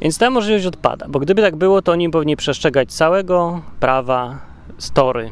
Więc 0.00 0.18
ta 0.18 0.30
możliwość 0.30 0.66
odpada, 0.66 1.06
bo 1.08 1.18
gdyby 1.18 1.42
tak 1.42 1.56
było, 1.56 1.82
to 1.82 1.92
oni 1.92 2.10
powinni 2.10 2.36
przestrzegać 2.36 2.92
całego 2.92 3.62
prawa 3.80 4.38
story, 4.78 5.30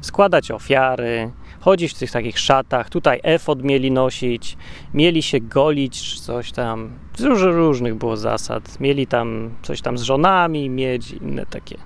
składać 0.00 0.50
ofiary, 0.50 1.30
chodzić 1.60 1.92
w 1.92 1.98
tych 1.98 2.10
takich 2.10 2.38
szatach, 2.38 2.90
tutaj 2.90 3.20
efod 3.22 3.62
mieli 3.62 3.90
nosić, 3.90 4.56
mieli 4.94 5.22
się 5.22 5.40
golić, 5.40 6.02
czy 6.02 6.20
coś 6.20 6.52
tam. 6.52 6.90
Dużo 7.18 7.52
różnych 7.52 7.94
było 7.94 8.16
zasad. 8.16 8.80
Mieli 8.80 9.06
tam 9.06 9.50
coś 9.62 9.80
tam 9.80 9.98
z 9.98 10.02
żonami 10.02 10.70
mieć, 10.70 11.10
inne 11.10 11.46
takie. 11.46 11.76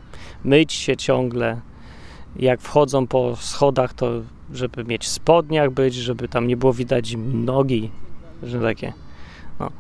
Myć 0.45 0.73
się 0.73 0.97
ciągle. 0.97 1.61
Jak 2.37 2.61
wchodzą 2.61 3.07
po 3.07 3.37
schodach, 3.37 3.95
to 3.95 4.11
żeby 4.53 4.85
mieć 4.85 5.05
w 5.05 5.09
spodniach 5.09 5.71
być, 5.71 5.95
żeby 5.95 6.29
tam 6.29 6.47
nie 6.47 6.57
było 6.57 6.73
widać 6.73 7.15
nogi, 7.33 7.91
że 8.43 8.61
takie. 8.61 8.93
No. 9.61 9.71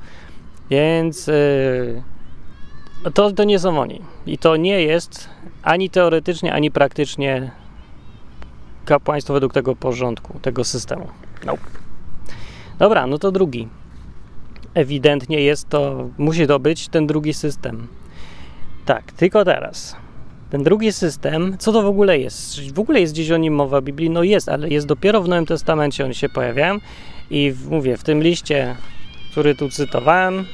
Więc 0.71 1.26
yy, 1.26 2.02
to, 3.14 3.33
to 3.33 3.45
nie 3.45 3.59
są 3.59 3.81
oni. 3.81 4.00
I 4.26 4.38
to 4.38 4.57
nie 4.57 4.83
jest 4.83 5.28
ani 5.62 5.90
teoretycznie, 5.90 6.52
ani 6.52 6.71
praktycznie 6.71 7.50
kapłaństwo 8.85 9.35
według 9.35 9.52
tego 9.52 9.76
porządku, 9.76 10.38
tego 10.38 10.64
systemu. 10.64 11.09
No. 11.47 11.54
Dobra, 12.78 13.07
no 13.07 13.19
to 13.19 13.33
drugi. 13.33 13.69
Ewidentnie 14.75 15.40
jest 15.40 15.69
to, 15.69 16.09
musi 16.19 16.47
to 16.47 16.59
być 16.59 16.88
ten 16.88 17.07
drugi 17.07 17.35
system. 17.35 17.87
Tak, 18.85 19.12
tylko 19.12 19.45
teraz. 19.45 19.97
Ten 20.50 20.62
drugi 20.62 20.92
system, 20.92 21.57
co 21.59 21.73
to 21.73 21.83
w 21.83 21.87
ogóle 21.87 22.19
jest? 22.19 22.73
W 22.75 22.78
ogóle 22.78 23.00
jest 23.00 23.12
gdzieś 23.12 23.31
o 23.31 23.37
nim 23.37 23.54
mowa 23.54 23.81
w 23.81 23.85
Biblii? 23.85 24.11
No 24.11 24.23
jest, 24.23 24.49
ale 24.49 24.69
jest 24.69 24.87
dopiero 24.87 25.23
w 25.23 25.28
Nowym 25.28 25.47
Testamencie, 25.47 26.04
oni 26.04 26.14
się 26.14 26.28
pojawiają. 26.28 26.78
I 27.32 27.54
mówię, 27.70 27.96
w 27.96 28.04
tym 28.04 28.22
liście, 28.22 28.76
który 29.30 29.54
tu 29.54 29.68
cytowałem, 29.68 30.44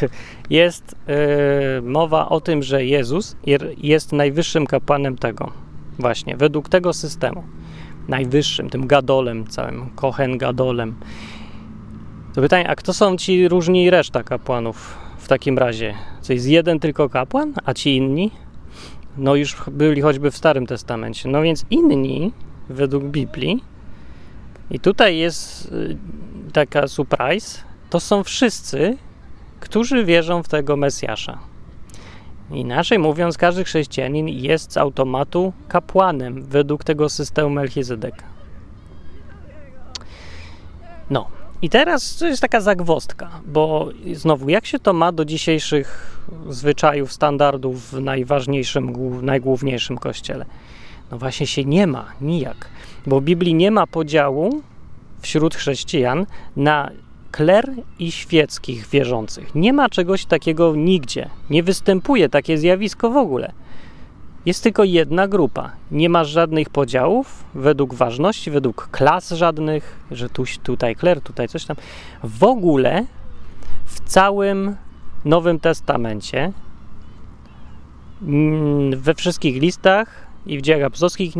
jest 0.50 0.96
yy, 1.06 1.82
mowa 1.82 2.28
o 2.28 2.40
tym, 2.40 2.62
że 2.62 2.84
Jezus 2.84 3.36
jest 3.78 4.12
najwyższym 4.12 4.66
kapłanem 4.66 5.18
tego, 5.18 5.52
właśnie, 5.98 6.36
według 6.36 6.68
tego 6.68 6.92
systemu. 6.92 7.44
Najwyższym, 8.08 8.70
tym 8.70 8.86
gadolem 8.86 9.46
całym, 9.46 9.90
kochen 9.94 10.38
gadolem. 10.38 10.94
To 12.34 12.40
pytanie, 12.40 12.68
a 12.68 12.74
kto 12.74 12.92
są 12.92 13.16
ci 13.16 13.48
różni 13.48 13.90
reszta 13.90 14.22
kapłanów 14.22 14.98
w 15.18 15.28
takim 15.28 15.58
razie? 15.58 15.94
Co 16.20 16.32
jest 16.32 16.46
jeden 16.46 16.80
tylko 16.80 17.08
kapłan, 17.08 17.52
a 17.64 17.74
ci 17.74 17.96
inni? 17.96 18.30
No 19.16 19.34
już 19.34 19.56
byli 19.70 20.00
choćby 20.00 20.30
w 20.30 20.36
Starym 20.36 20.66
Testamencie. 20.66 21.28
No 21.28 21.42
więc 21.42 21.64
inni, 21.70 22.32
według 22.68 23.04
Biblii, 23.04 23.69
i 24.70 24.80
tutaj 24.80 25.18
jest 25.18 25.72
y, 25.72 25.96
taka 26.52 26.88
surprise, 26.88 27.58
to 27.90 28.00
są 28.00 28.24
wszyscy, 28.24 28.96
którzy 29.60 30.04
wierzą 30.04 30.42
w 30.42 30.48
tego 30.48 30.76
Mesjasza. 30.76 31.38
Inaczej 32.50 32.98
mówiąc, 32.98 33.38
każdy 33.38 33.64
chrześcijanin 33.64 34.28
jest 34.28 34.72
z 34.72 34.76
automatu 34.76 35.52
kapłanem 35.68 36.42
według 36.42 36.84
tego 36.84 37.08
systemu 37.08 37.50
Melchizedeka. 37.50 38.24
No, 41.10 41.26
i 41.62 41.70
teraz 41.70 42.16
to 42.16 42.26
jest 42.26 42.42
taka 42.42 42.60
zagwostka, 42.60 43.30
bo 43.46 43.88
znowu, 44.12 44.48
jak 44.48 44.66
się 44.66 44.78
to 44.78 44.92
ma 44.92 45.12
do 45.12 45.24
dzisiejszych 45.24 46.20
zwyczajów, 46.48 47.12
standardów 47.12 47.90
w 47.90 48.00
najważniejszym, 48.00 48.92
najgłówniejszym 49.24 49.98
kościele? 49.98 50.46
No 51.10 51.18
właśnie 51.18 51.46
się 51.46 51.64
nie 51.64 51.86
ma, 51.86 52.06
nijak, 52.20 52.68
bo 53.06 53.20
w 53.20 53.24
Biblii 53.24 53.54
nie 53.54 53.70
ma 53.70 53.86
podziału 53.86 54.62
wśród 55.20 55.54
chrześcijan 55.54 56.26
na 56.56 56.90
kler 57.30 57.72
i 57.98 58.12
świeckich 58.12 58.86
wierzących. 58.86 59.54
Nie 59.54 59.72
ma 59.72 59.88
czegoś 59.88 60.24
takiego 60.24 60.76
nigdzie. 60.76 61.30
Nie 61.50 61.62
występuje 61.62 62.28
takie 62.28 62.58
zjawisko 62.58 63.10
w 63.10 63.16
ogóle. 63.16 63.52
Jest 64.46 64.62
tylko 64.62 64.84
jedna 64.84 65.28
grupa. 65.28 65.72
Nie 65.90 66.08
ma 66.08 66.24
żadnych 66.24 66.70
podziałów 66.70 67.44
według 67.54 67.94
ważności, 67.94 68.50
według 68.50 68.88
klas 68.90 69.30
żadnych, 69.30 70.00
że 70.10 70.28
tu, 70.28 70.44
tutaj 70.62 70.96
kler, 70.96 71.20
tutaj 71.20 71.48
coś 71.48 71.64
tam. 71.64 71.76
W 72.24 72.44
ogóle 72.44 73.06
w 73.84 74.00
całym 74.00 74.76
Nowym 75.24 75.60
Testamencie, 75.60 76.52
mm, 78.22 79.00
we 79.00 79.14
wszystkich 79.14 79.62
listach 79.62 80.29
i 80.46 80.58
w 80.58 80.62
dziejach 80.62 80.82
apostolskich 80.82 81.34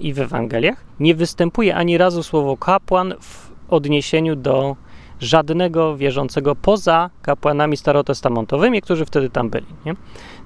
i 0.00 0.12
w 0.12 0.20
Ewangeliach 0.20 0.84
nie 1.00 1.14
występuje 1.14 1.76
ani 1.76 1.98
razu 1.98 2.22
słowo 2.22 2.56
kapłan 2.56 3.14
w 3.20 3.50
odniesieniu 3.68 4.36
do 4.36 4.76
żadnego 5.20 5.96
wierzącego 5.96 6.56
poza 6.56 7.10
kapłanami 7.22 7.76
starotestamentowymi, 7.76 8.82
którzy 8.82 9.04
wtedy 9.04 9.30
tam 9.30 9.50
byli. 9.50 9.66
Nie? 9.86 9.94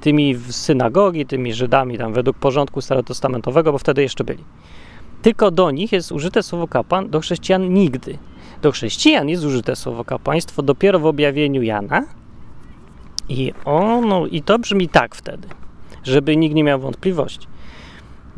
Tymi 0.01 0.35
z 0.35 0.55
synagogi, 0.57 1.27
tymi 1.27 1.55
Żydami 1.55 1.99
tam 1.99 2.13
według 2.13 2.39
porządku 2.39 2.81
starotestamentowego, 2.81 3.73
bo 3.73 3.79
wtedy 3.79 4.03
jeszcze 4.03 4.25
byli. 4.25 4.45
Tylko 5.23 5.51
do 5.51 5.71
nich 5.71 5.93
jest 5.93 6.13
użyte 6.13 6.43
słowo 6.43 6.69
kapłan, 6.69 7.11
do 7.11 7.21
chrześcijan 7.21 7.75
nigdy. 7.75 8.19
Do 8.63 8.73
chrześcijan 8.73 9.29
jest 9.29 9.45
użyte 9.45 9.77
słowo 9.77 10.05
kapłaństwo 10.05 10.63
dopiero 10.63 10.99
w 10.99 11.07
objawieniu 11.07 11.63
Jana. 11.63 12.05
I 13.29 13.53
ono, 13.65 14.27
i 14.27 14.43
to 14.43 14.59
brzmi 14.59 14.89
tak 14.89 15.15
wtedy, 15.15 15.49
żeby 16.03 16.37
nikt 16.37 16.55
nie 16.55 16.65
miał 16.65 16.81
wątpliwości. 16.81 17.47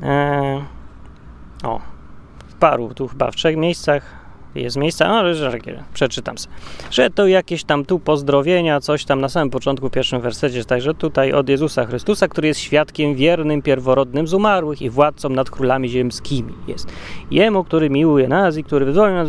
Eee, 0.02 0.64
o, 1.64 1.80
w 2.48 2.54
paru, 2.54 2.94
tu 2.94 3.08
chyba 3.08 3.30
w 3.30 3.36
trzech 3.36 3.56
miejscach 3.56 4.26
jest 4.54 4.76
miejsce, 4.76 5.08
no, 5.08 5.34
że 5.34 5.58
przeczytam 5.94 6.38
sobie, 6.38 6.54
że 6.90 7.10
to 7.10 7.26
jakieś 7.26 7.64
tam 7.64 7.84
tu 7.84 7.98
pozdrowienia, 7.98 8.80
coś 8.80 9.04
tam 9.04 9.20
na 9.20 9.28
samym 9.28 9.50
początku, 9.50 9.90
pierwszym 9.90 10.20
wersecie, 10.20 10.64
także 10.64 10.94
tutaj 10.94 11.32
od 11.32 11.48
Jezusa 11.48 11.86
Chrystusa, 11.86 12.28
który 12.28 12.48
jest 12.48 12.60
świadkiem 12.60 13.14
wiernym, 13.14 13.62
pierworodnym 13.62 14.26
z 14.26 14.34
umarłych 14.34 14.82
i 14.82 14.90
władcą 14.90 15.28
nad 15.28 15.50
królami 15.50 15.88
ziemskimi 15.88 16.54
jest. 16.68 16.88
Jemu, 17.30 17.64
który 17.64 17.90
miłuje 17.90 18.28
nas 18.28 18.56
i 18.56 18.64
który 18.64 18.84
wyzwolił 18.84 19.16
nas, 19.16 19.28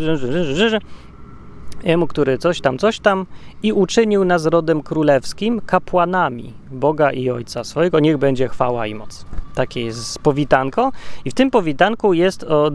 jemu, 1.83 2.07
który 2.07 2.37
coś 2.37 2.61
tam, 2.61 2.77
coś 2.77 2.99
tam 2.99 3.25
i 3.63 3.73
uczynił 3.73 4.25
nas 4.25 4.45
rodem 4.45 4.83
królewskim, 4.83 5.61
kapłanami 5.61 6.53
Boga 6.71 7.11
i 7.11 7.29
Ojca 7.29 7.63
swojego, 7.63 7.99
niech 7.99 8.17
będzie 8.17 8.47
chwała 8.47 8.87
i 8.87 8.95
moc. 8.95 9.25
Takie 9.55 9.81
jest 9.81 10.19
powitanko 10.19 10.91
i 11.25 11.31
w 11.31 11.33
tym 11.33 11.51
powitanku 11.51 12.13
jest, 12.13 12.43
od, 12.43 12.73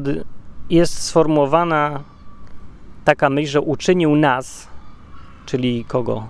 jest 0.71 1.03
sformułowana 1.03 2.01
taka 3.05 3.31
myśl, 3.31 3.51
że 3.51 3.61
uczynił 3.61 4.17
nas, 4.17 4.69
czyli 5.47 5.85
kogo? 5.85 6.27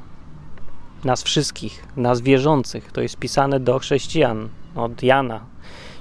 Nas 1.04 1.22
wszystkich, 1.22 1.84
nas 1.96 2.20
wierzących. 2.20 2.92
To 2.92 3.00
jest 3.00 3.16
pisane 3.16 3.60
do 3.60 3.78
chrześcijan 3.78 4.48
od 4.74 5.02
Jana, 5.02 5.40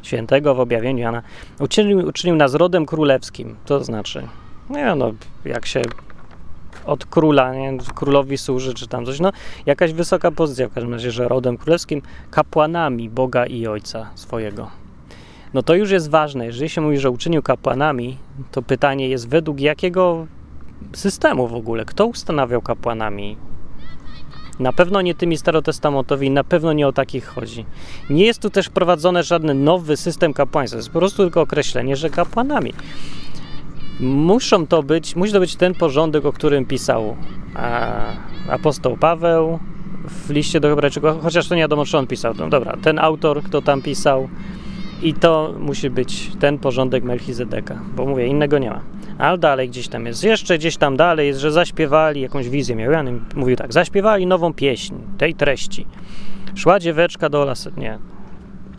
świętego 0.02 0.56
w 0.56 0.60
objawieniu 0.60 1.04
Jana. 1.04 1.22
Uczynił, 1.60 2.08
uczynił 2.08 2.36
nas 2.36 2.54
rodem 2.54 2.86
królewskim. 2.86 3.56
To 3.66 3.84
znaczy, 3.84 4.28
nie 4.70 4.96
no, 4.96 5.12
jak 5.46 5.66
się 5.66 5.82
od 6.86 7.06
króla, 7.06 7.54
nie, 7.54 7.78
królowi 7.96 8.38
służy, 8.38 8.74
czy 8.74 8.88
tam 8.88 9.06
coś, 9.06 9.20
no 9.20 9.32
jakaś 9.66 9.94
wysoka 9.94 10.32
pozycja 10.32 10.68
w 10.68 10.74
każdym 10.74 10.94
razie, 10.94 11.12
że 11.12 11.28
rodem 11.28 11.58
królewskim, 11.58 12.02
kapłanami 12.32 13.10
Boga 13.10 13.46
i 13.46 13.68
Ojca 13.68 14.10
swojego. 14.16 14.82
No 15.54 15.64
to 15.64 15.76
już 15.76 15.92
jest 15.92 16.10
ważne. 16.10 16.46
Jeżeli 16.46 16.70
się 16.70 16.82
mówi, 16.82 16.98
że 16.98 17.12
uczynił 17.12 17.42
kapłanami, 17.42 18.18
to 18.52 18.62
pytanie 18.62 19.10
jest 19.10 19.30
według 19.30 19.60
jakiego 19.60 20.28
systemu 20.94 21.48
w 21.48 21.54
ogóle. 21.54 21.86
Kto 21.86 22.06
ustanawiał 22.06 22.62
kapłanami? 22.62 23.38
Na 24.60 24.74
pewno 24.74 25.02
nie 25.02 25.16
tymi 25.16 25.38
starotestamentowymi, 25.38 26.32
na 26.32 26.44
pewno 26.44 26.74
nie 26.74 26.88
o 26.88 26.92
takich 26.92 27.26
chodzi. 27.26 27.66
Nie 28.10 28.26
jest 28.26 28.42
tu 28.42 28.50
też 28.50 28.70
prowadzony 28.70 29.24
żaden 29.24 29.64
nowy 29.64 29.98
system 29.98 30.34
kapłaństwa, 30.34 30.78
jest 30.78 30.90
po 30.90 31.00
prostu 31.00 31.24
tylko 31.24 31.42
określenie, 31.42 31.96
że 31.96 32.10
kapłanami. 32.10 32.74
Muszą 34.02 34.68
to 34.68 34.84
być, 34.84 35.16
musi 35.16 35.34
to 35.34 35.40
być 35.40 35.56
ten 35.56 35.74
porządek, 35.74 36.26
o 36.26 36.34
którym 36.34 36.66
pisał 36.66 37.16
apostoł 38.50 38.98
Paweł 38.98 39.60
w 40.06 40.30
liście 40.30 40.60
do 40.60 40.70
Hebrajczyków, 40.70 41.12
chociaż 41.22 41.48
to 41.48 41.56
nie 41.56 41.62
wiadomo, 41.62 41.86
czy 41.86 41.98
on 41.98 42.08
pisał. 42.08 42.34
No 42.38 42.50
dobra, 42.50 42.78
ten 42.82 43.00
autor, 43.00 43.44
kto 43.44 43.62
tam 43.62 43.82
pisał, 43.82 44.30
i 45.04 45.14
to 45.14 45.54
musi 45.60 45.90
być 45.90 46.32
ten 46.40 46.60
porządek 46.60 47.04
Melchizedeka, 47.04 47.80
bo 47.96 48.06
mówię, 48.06 48.28
innego 48.28 48.58
nie 48.58 48.70
ma. 48.70 48.82
Ale 49.18 49.38
dalej 49.38 49.70
gdzieś 49.70 49.88
tam 49.88 50.06
jest, 50.06 50.24
jeszcze 50.24 50.58
gdzieś 50.58 50.78
tam 50.78 50.98
dalej 50.98 51.28
jest, 51.28 51.40
że 51.40 51.52
zaśpiewali 51.52 52.22
jakąś 52.22 52.50
wizję. 52.50 52.76
Miał 52.76 52.92
Jan 52.92 53.26
mówił 53.36 53.56
tak, 53.56 53.74
zaśpiewali 53.74 54.28
nową 54.28 54.54
pieśń 54.54 54.96
tej 55.18 55.36
treści. 55.36 55.86
Szła 56.56 56.80
dzieweczka 56.80 57.30
do 57.30 57.46
lasu, 57.46 57.70
nie. 57.78 58.00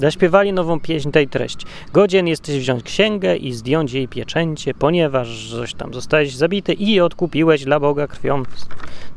Zaśpiewali 0.02 0.52
nową 0.52 0.80
pieśń 0.80 1.10
tej 1.10 1.28
treści. 1.28 1.66
Godzien 1.92 2.26
jesteś 2.26 2.58
wziąć 2.58 2.82
księgę 2.82 3.36
i 3.36 3.52
zdjąć 3.52 3.92
jej 3.92 4.08
pieczęcie, 4.08 4.74
ponieważ 4.74 5.50
coś 5.50 5.74
tam 5.74 5.94
zostałeś 5.94 6.36
zabity 6.36 6.72
i 6.72 7.00
odkupiłeś 7.00 7.64
dla 7.64 7.80
Boga 7.80 8.06
krwią 8.06 8.42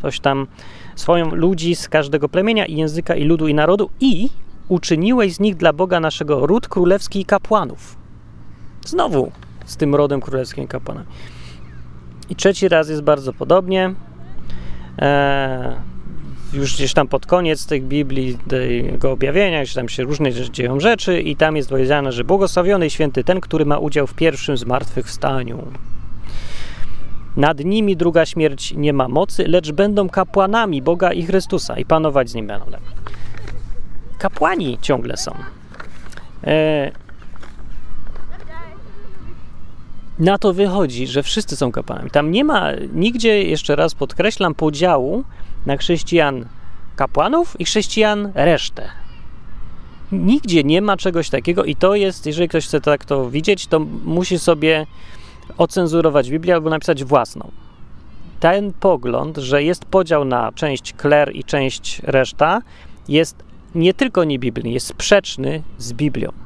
coś 0.01 0.20
tam 0.20 0.48
swoją 0.96 1.36
ludzi 1.36 1.75
z 1.75 1.89
każdego 1.89 2.30
plemienia 2.30 2.65
i 2.65 2.75
języka 2.75 3.15
i 3.15 3.24
ludu 3.24 3.48
i 3.48 3.54
narodu 3.54 3.89
i 4.00 4.30
uczyniłeś 4.68 5.34
z 5.34 5.39
nich 5.39 5.56
dla 5.56 5.74
Boga 5.74 6.00
naszego 6.00 6.46
ród 6.46 6.68
królewski 6.68 7.22
i 7.22 7.25
kapłanów. 7.25 7.98
Znowu 8.86 9.32
z 9.65 9.77
tym 9.77 9.96
rodem 9.96 10.22
królewskim 10.22 10.63
i 10.63 10.68
kapłanami. 10.68 11.08
I 12.30 12.36
trzeci 12.36 12.68
raz 12.68 12.89
jest 12.89 13.01
bardzo 13.01 13.34
podobnie. 13.34 13.94
Eee, 14.98 15.95
już 16.54 16.75
gdzieś 16.75 16.94
tam 16.94 17.08
pod 17.08 17.25
koniec 17.25 17.66
tej 17.66 17.82
Biblii, 17.82 18.38
tego 18.48 19.12
objawienia, 19.12 19.62
gdzieś 19.62 19.74
tam 19.74 19.90
się 19.90 20.04
różne 20.04 20.32
dzieją 20.34 20.80
rzeczy 20.80 21.22
i 21.22 21.36
tam 21.36 21.56
jest 21.56 21.70
powiedziane, 21.70 22.12
że 22.12 22.24
błogosławiony 22.24 22.90
święty 22.90 23.24
ten, 23.24 23.42
który 23.42 23.66
ma 23.66 23.78
udział 23.78 24.08
w 24.08 24.14
pierwszym 24.14 24.58
zmartwychwstaniu. 24.58 25.68
Nad 27.38 27.60
nimi 27.60 27.98
druga 27.98 28.25
śmierć 28.25 28.74
nie 28.78 28.94
ma 28.94 29.08
mocy, 29.08 29.48
lecz 29.48 29.72
będą 29.72 30.10
kapłanami 30.10 30.82
Boga 30.82 31.14
i 31.14 31.24
Chrystusa 31.25 31.80
i 31.80 31.86
panować 31.86 32.30
z 32.30 32.36
nim 32.36 32.48
będą. 32.48 32.78
Kapłani 34.18 34.78
ciągle 34.82 35.18
są. 35.18 35.36
E, 36.44 36.92
na 40.20 40.38
to 40.38 40.54
wychodzi, 40.54 41.08
że 41.08 41.24
wszyscy 41.24 41.56
są 41.56 41.72
kapłanami. 41.72 42.10
Tam 42.10 42.32
nie 42.32 42.44
ma 42.44 42.72
nigdzie, 42.94 43.44
jeszcze 43.44 43.75
raz 43.75 43.96
podkreślam, 43.96 44.56
podziału 44.56 45.24
na 45.66 45.78
chrześcijan 45.78 46.46
kapłanów 46.96 47.56
i 47.60 47.66
chrześcijan 47.66 48.32
resztę. 48.36 48.90
Nigdzie 50.12 50.64
nie 50.64 50.82
ma 50.82 50.98
czegoś 50.98 51.30
takiego 51.30 51.64
i 51.64 51.76
to 51.76 51.96
jest, 51.96 52.26
jeżeli 52.26 52.50
ktoś 52.50 52.66
chce 52.66 52.82
tak 52.82 53.06
to 53.06 53.30
widzieć, 53.30 53.68
to 53.68 53.80
musi 54.06 54.40
sobie 54.40 54.86
ocenzurować 55.58 56.30
Biblię 56.30 56.54
albo 56.54 56.70
napisać 56.70 57.04
własną. 57.04 57.52
Ten 58.40 58.74
pogląd, 58.74 59.38
że 59.38 59.64
jest 59.64 59.86
podział 59.86 60.26
na 60.26 60.52
część 60.52 60.94
kler 60.94 61.36
i 61.36 61.44
część 61.44 62.02
reszta, 62.04 62.62
jest 63.08 63.44
nie 63.75 63.94
tylko 63.94 64.24
niebiblijny, 64.24 64.72
jest 64.72 64.88
sprzeczny 64.88 65.64
z 65.78 65.94
Biblią. 65.94 66.45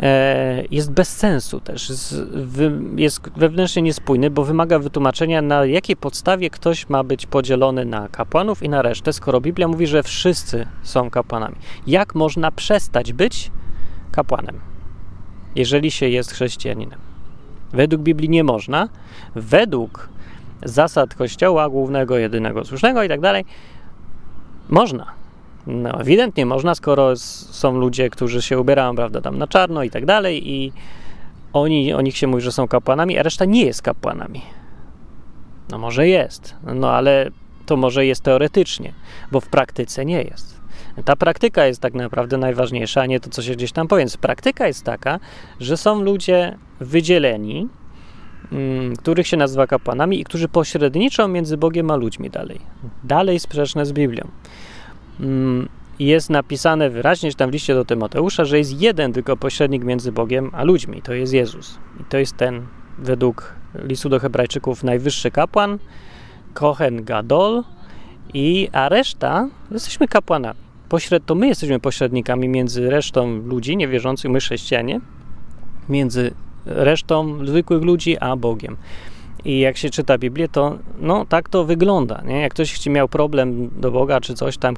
E, 0.00 0.64
jest 0.70 0.92
bez 0.92 1.16
sensu 1.16 1.60
też, 1.60 1.92
jest 2.96 3.30
wewnętrznie 3.36 3.82
niespójny, 3.82 4.30
bo 4.30 4.44
wymaga 4.44 4.78
wytłumaczenia, 4.78 5.42
na 5.42 5.64
jakiej 5.64 5.96
podstawie 5.96 6.50
ktoś 6.50 6.88
ma 6.88 7.04
być 7.04 7.26
podzielony 7.26 7.84
na 7.84 8.08
kapłanów 8.08 8.62
i 8.62 8.68
na 8.68 8.82
resztę, 8.82 9.12
skoro 9.12 9.40
Biblia 9.40 9.68
mówi, 9.68 9.86
że 9.86 10.02
wszyscy 10.02 10.66
są 10.82 11.10
kapłanami. 11.10 11.56
Jak 11.86 12.14
można 12.14 12.50
przestać 12.50 13.12
być 13.12 13.50
kapłanem, 14.12 14.60
jeżeli 15.56 15.90
się 15.90 16.08
jest 16.08 16.32
chrześcijaninem? 16.32 16.98
Według 17.72 18.02
Biblii 18.02 18.28
nie 18.28 18.44
można. 18.44 18.88
Według 19.34 20.08
zasad 20.64 21.14
Kościoła 21.14 21.68
głównego, 21.68 22.18
jedynego, 22.18 22.64
słusznego 22.64 23.02
i 23.02 23.08
tak 23.08 23.20
dalej, 23.20 23.44
można 24.68 25.23
no, 25.66 26.00
ewidentnie 26.00 26.46
można, 26.46 26.74
skoro 26.74 27.16
są 27.16 27.78
ludzie, 27.78 28.10
którzy 28.10 28.42
się 28.42 28.60
ubierają, 28.60 28.96
prawda, 28.96 29.20
tam 29.20 29.38
na 29.38 29.46
czarno 29.46 29.82
i 29.82 29.90
tak 29.90 30.06
dalej, 30.06 30.50
i 30.50 30.72
oni, 31.52 31.94
o 31.94 32.00
nich 32.00 32.16
się 32.16 32.26
mówi, 32.26 32.42
że 32.42 32.52
są 32.52 32.68
kapłanami, 32.68 33.18
a 33.18 33.22
reszta 33.22 33.44
nie 33.44 33.64
jest 33.64 33.82
kapłanami. 33.82 34.42
No 35.70 35.78
może 35.78 36.08
jest, 36.08 36.56
no 36.74 36.90
ale 36.90 37.30
to 37.66 37.76
może 37.76 38.06
jest 38.06 38.22
teoretycznie, 38.22 38.92
bo 39.32 39.40
w 39.40 39.48
praktyce 39.48 40.04
nie 40.04 40.22
jest. 40.22 40.54
Ta 41.04 41.16
praktyka 41.16 41.66
jest 41.66 41.80
tak 41.80 41.94
naprawdę 41.94 42.38
najważniejsza, 42.38 43.00
a 43.00 43.06
nie 43.06 43.20
to, 43.20 43.30
co 43.30 43.42
się 43.42 43.52
gdzieś 43.52 43.72
tam 43.72 43.88
powie. 43.88 44.06
Praktyka 44.20 44.66
jest 44.66 44.84
taka, 44.84 45.20
że 45.60 45.76
są 45.76 46.02
ludzie 46.02 46.58
wydzieleni, 46.80 47.68
mm, 48.52 48.96
których 48.96 49.26
się 49.26 49.36
nazywa 49.36 49.66
kapłanami 49.66 50.20
i 50.20 50.24
którzy 50.24 50.48
pośredniczą 50.48 51.28
między 51.28 51.56
Bogiem 51.56 51.90
a 51.90 51.96
ludźmi 51.96 52.30
dalej. 52.30 52.60
Dalej 53.04 53.40
sprzeczne 53.40 53.86
z 53.86 53.92
Biblią. 53.92 54.28
Mm, 55.20 55.68
jest 55.98 56.30
napisane 56.30 56.90
wyraźnie, 56.90 57.30
że 57.30 57.36
tam 57.36 57.50
w 57.50 57.52
liście 57.52 57.74
do 57.74 57.84
Tymoteusza, 57.84 58.44
że 58.44 58.58
jest 58.58 58.80
jeden 58.80 59.12
tylko 59.12 59.36
pośrednik 59.36 59.84
między 59.84 60.12
Bogiem 60.12 60.50
a 60.52 60.64
ludźmi. 60.64 61.02
To 61.02 61.12
jest 61.12 61.32
Jezus. 61.32 61.78
I 62.00 62.04
to 62.04 62.18
jest 62.18 62.36
ten, 62.36 62.66
według 62.98 63.54
listu 63.74 64.08
do 64.08 64.18
Hebrajczyków, 64.18 64.84
najwyższy 64.84 65.30
kapłan, 65.30 65.78
Kohen 66.54 67.04
Gadol, 67.04 67.62
i, 68.34 68.68
a 68.72 68.88
reszta 68.88 69.48
jesteśmy 69.70 70.08
kapłanami. 70.08 70.58
Pośred, 70.88 71.26
to 71.26 71.34
my 71.34 71.46
jesteśmy 71.46 71.80
pośrednikami 71.80 72.48
między 72.48 72.90
resztą 72.90 73.28
ludzi 73.28 73.76
niewierzących, 73.76 74.30
my 74.30 74.40
chrześcijanie, 74.40 75.00
między 75.88 76.34
resztą 76.66 77.46
zwykłych 77.46 77.82
ludzi 77.82 78.18
a 78.18 78.36
Bogiem. 78.36 78.76
I 79.44 79.60
jak 79.60 79.76
się 79.76 79.90
czyta 79.90 80.18
Biblię, 80.18 80.48
to 80.48 80.78
no 80.98 81.26
tak 81.26 81.48
to 81.48 81.64
wygląda. 81.64 82.22
Nie? 82.26 82.40
Jak 82.40 82.54
ktoś 82.54 82.86
miał 82.86 83.08
problem 83.08 83.70
do 83.80 83.90
Boga, 83.90 84.20
czy 84.20 84.34
coś 84.34 84.58
tam, 84.58 84.74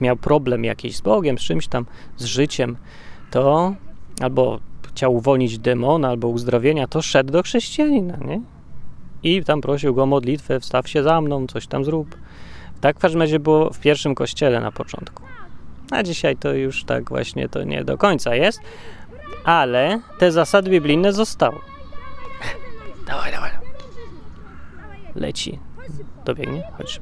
miał 0.00 0.16
problem 0.16 0.64
jakiś 0.64 0.96
z 0.96 1.00
Bogiem, 1.00 1.38
z 1.38 1.42
czymś 1.42 1.66
tam, 1.66 1.86
z 2.16 2.24
życiem, 2.24 2.76
to 3.30 3.74
albo 4.20 4.60
chciał 4.88 5.14
uwolnić 5.14 5.58
demona, 5.58 6.08
albo 6.08 6.28
uzdrowienia, 6.28 6.86
to 6.86 7.02
szedł 7.02 7.32
do 7.32 7.42
chrześcijanina, 7.42 8.16
nie? 8.16 8.40
I 9.22 9.44
tam 9.44 9.60
prosił 9.60 9.94
go 9.94 10.02
o 10.02 10.06
modlitwę, 10.06 10.60
wstaw 10.60 10.88
się 10.88 11.02
za 11.02 11.20
mną, 11.20 11.46
coś 11.46 11.66
tam 11.66 11.84
zrób. 11.84 12.16
Tak 12.80 12.96
w 12.96 13.00
każdym 13.00 13.20
razie 13.20 13.38
było 13.38 13.70
w 13.70 13.80
pierwszym 13.80 14.14
kościele 14.14 14.60
na 14.60 14.72
początku. 14.72 15.22
A 15.90 16.02
dzisiaj 16.02 16.36
to 16.36 16.52
już 16.52 16.84
tak 16.84 17.08
właśnie 17.08 17.48
to 17.48 17.64
nie 17.64 17.84
do 17.84 17.98
końca 17.98 18.34
jest, 18.34 18.60
ale 19.44 20.00
te 20.18 20.32
zasady 20.32 20.70
biblijne 20.70 21.12
zostały. 21.12 21.58
dawaj, 23.06 23.32
dawaj 23.32 23.50
leci. 25.14 25.58
Dobiegnie? 26.24 26.62
Chodź. 26.78 27.00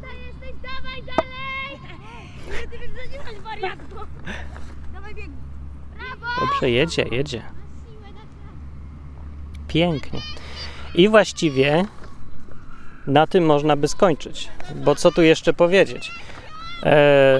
Dobrze, 6.40 6.70
jedzie, 6.70 7.04
jedzie. 7.10 7.42
Pięknie. 9.68 10.20
I 10.94 11.08
właściwie 11.08 11.84
na 13.06 13.26
tym 13.26 13.44
można 13.44 13.76
by 13.76 13.88
skończyć. 13.88 14.48
Bo 14.84 14.94
co 14.94 15.10
tu 15.10 15.22
jeszcze 15.22 15.52
powiedzieć? 15.52 16.12
E, 16.82 17.38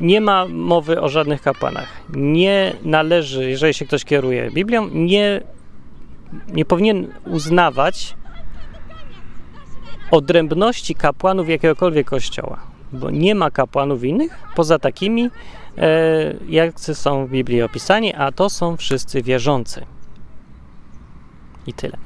nie 0.00 0.20
ma 0.20 0.46
mowy 0.48 1.00
o 1.00 1.08
żadnych 1.08 1.42
kapłanach. 1.42 1.88
Nie 2.08 2.72
należy, 2.82 3.50
jeżeli 3.50 3.74
się 3.74 3.86
ktoś 3.86 4.04
kieruje 4.04 4.50
Biblią, 4.50 4.88
nie, 4.92 5.40
nie 6.48 6.64
powinien 6.64 7.12
uznawać 7.26 8.14
odrębności 10.10 10.94
kapłanów 10.94 11.48
jakiegokolwiek 11.48 12.06
kościoła, 12.06 12.58
bo 12.92 13.10
nie 13.10 13.34
ma 13.34 13.50
kapłanów 13.50 14.04
innych 14.04 14.38
poza 14.54 14.78
takimi, 14.78 15.30
e, 15.78 16.94
są 16.94 17.26
w 17.26 17.30
Biblii 17.30 17.62
opisani, 17.62 18.14
a 18.14 18.32
to 18.32 18.50
są 18.50 18.76
wszyscy 18.76 19.22
wierzący. 19.22 19.86
I 21.66 21.74
tyle. 21.74 21.96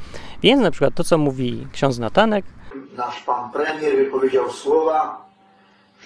Więc 0.42 0.62
na 0.62 0.70
przykład 0.70 0.94
to, 0.94 1.04
co 1.04 1.18
mówi 1.18 1.66
ksiądz 1.72 1.98
Natanek. 1.98 2.44
Nasz 2.96 3.22
pan 3.22 3.50
premier 3.50 3.96
wypowiedział 3.96 4.52
słowa, 4.52 5.26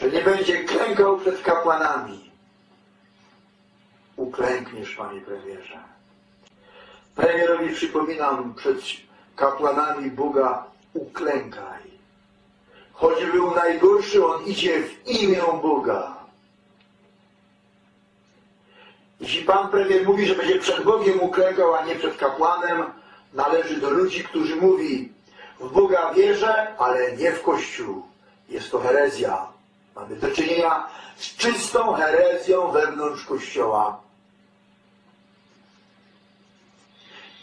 że 0.01 0.11
nie 0.11 0.21
będzie 0.21 0.65
klękał 0.65 1.19
przed 1.19 1.43
kapłanami. 1.43 2.31
Uklękniesz, 4.17 4.95
panie 4.95 5.21
premierze. 5.21 5.79
Premierowi 7.17 7.75
przypominam 7.75 8.55
przed 8.55 8.77
kapłanami 9.37 10.11
Boga 10.11 10.72
uklękaj. 10.95 11.83
Choć 12.93 13.25
był 13.25 13.55
najgorszy, 13.55 14.27
on 14.27 14.45
idzie 14.45 14.83
w 14.83 15.09
imię 15.09 15.43
Boga. 15.63 16.17
Jeśli 19.21 19.43
Pan 19.43 19.69
premier 19.69 20.07
mówi, 20.07 20.27
że 20.27 20.35
będzie 20.35 20.59
przed 20.59 20.85
Bogiem 20.85 21.21
uklękał, 21.21 21.75
a 21.75 21.85
nie 21.85 21.95
przed 21.95 22.17
kapłanem, 22.17 22.85
należy 23.33 23.81
do 23.81 23.91
ludzi, 23.91 24.25
którzy 24.25 24.57
mówi 24.57 25.13
w 25.61 25.73
Boga 25.73 26.15
wierzę, 26.15 26.75
ale 26.79 27.17
nie 27.17 27.33
w 27.33 27.43
Kościół. 27.43 28.03
Jest 28.49 28.71
to 28.71 28.79
herezja. 28.79 29.47
Mamy 29.97 30.17
do 30.17 30.31
czynienia 30.31 30.89
z 31.17 31.37
czystą 31.37 31.93
herezją 31.93 32.71
wewnątrz 32.71 33.25
Kościoła. 33.25 34.01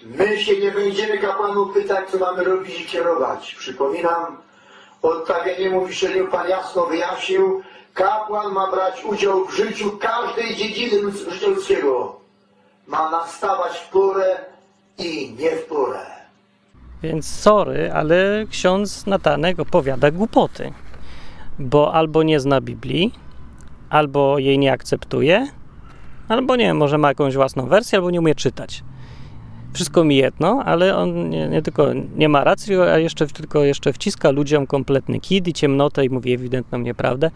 My 0.05 0.39
się 0.39 0.57
nie 0.59 0.71
będziemy 0.71 1.17
kapłanów 1.17 1.73
pytać, 1.73 2.09
co 2.09 2.17
mamy 2.17 2.43
robić 2.43 2.81
i 2.81 2.85
kierować. 2.85 3.55
Przypominam, 3.59 4.37
odstawieniemu 5.01 5.85
wiszeniu 5.85 6.27
Pan 6.27 6.49
jasno 6.49 6.85
wyjaśnił, 6.85 7.61
kapłan 7.93 8.53
ma 8.53 8.71
brać 8.71 9.05
udział 9.05 9.45
w 9.45 9.55
życiu 9.55 9.97
każdej 9.99 10.55
dziedziny 10.55 11.11
życia 11.11 11.47
ludzkiego. 11.47 12.19
Ma 12.87 13.09
nastawać 13.09 13.77
w 13.77 13.89
porę 13.89 14.37
i 14.97 15.35
nie 15.39 15.51
w 15.51 15.65
porę. 15.65 16.05
Więc 17.03 17.27
sorry, 17.41 17.91
ale 17.93 18.45
ksiądz 18.49 19.05
Natanek 19.05 19.59
opowiada 19.59 20.11
głupoty, 20.11 20.73
bo 21.59 21.93
albo 21.93 22.23
nie 22.23 22.39
zna 22.39 22.61
Biblii, 22.61 23.13
albo 23.89 24.39
jej 24.39 24.59
nie 24.59 24.71
akceptuje, 24.71 25.47
albo 26.29 26.55
nie 26.55 26.73
może 26.73 26.97
ma 26.97 27.07
jakąś 27.07 27.35
własną 27.35 27.67
wersję, 27.67 27.97
albo 27.97 28.11
nie 28.11 28.19
umie 28.19 28.35
czytać. 28.35 28.83
Wszystko 29.73 30.03
mi 30.03 30.15
jedno, 30.15 30.63
ale 30.65 30.97
on 30.97 31.29
nie, 31.29 31.47
nie 31.47 31.61
tylko 31.61 31.87
nie 32.15 32.29
ma 32.29 32.43
racji, 32.43 32.75
a 32.75 32.97
jeszcze 32.97 33.27
tylko 33.27 33.63
jeszcze 33.63 33.93
wciska 33.93 34.31
ludziom 34.31 34.67
kompletny 34.67 35.19
kid 35.19 35.47
i 35.47 35.53
ciemnotę 35.53 36.05
i 36.05 36.09
mówi 36.09 36.33
ewidentną 36.33 36.79
nieprawdę. 36.79 37.31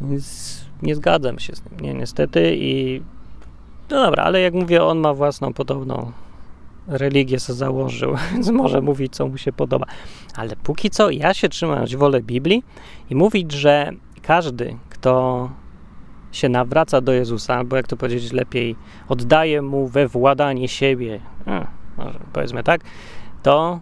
Więc 0.00 0.60
nie 0.82 0.94
zgadzam 0.94 1.38
się 1.38 1.56
z 1.56 1.60
tym, 1.60 1.80
nie, 1.80 1.94
niestety 1.94 2.56
i 2.56 3.02
no 3.90 4.04
dobra, 4.04 4.24
ale 4.24 4.40
jak 4.40 4.54
mówię, 4.54 4.84
on 4.84 4.98
ma 4.98 5.14
własną 5.14 5.52
podobną 5.52 6.12
religię 6.86 7.40
sobie 7.40 7.56
założył, 7.56 8.14
więc 8.32 8.50
może 8.50 8.80
mówić, 8.80 9.14
co 9.14 9.28
mu 9.28 9.38
się 9.38 9.52
podoba. 9.52 9.86
Ale 10.36 10.56
póki 10.56 10.90
co 10.90 11.10
ja 11.10 11.34
się 11.34 11.48
trzymać 11.48 11.96
wolę 11.96 12.22
Biblii 12.22 12.62
i 13.10 13.14
mówić, 13.14 13.52
że 13.52 13.90
każdy, 14.22 14.76
kto 14.90 15.50
się 16.34 16.48
nawraca 16.48 17.00
do 17.00 17.12
Jezusa, 17.12 17.54
albo 17.54 17.76
jak 17.76 17.86
to 17.86 17.96
powiedzieć 17.96 18.32
lepiej, 18.32 18.76
oddaje 19.08 19.62
mu 19.62 19.88
we 19.88 20.08
władanie 20.08 20.68
siebie, 20.68 21.20
może 21.96 22.18
powiedzmy 22.32 22.62
tak, 22.62 22.80
to 23.42 23.80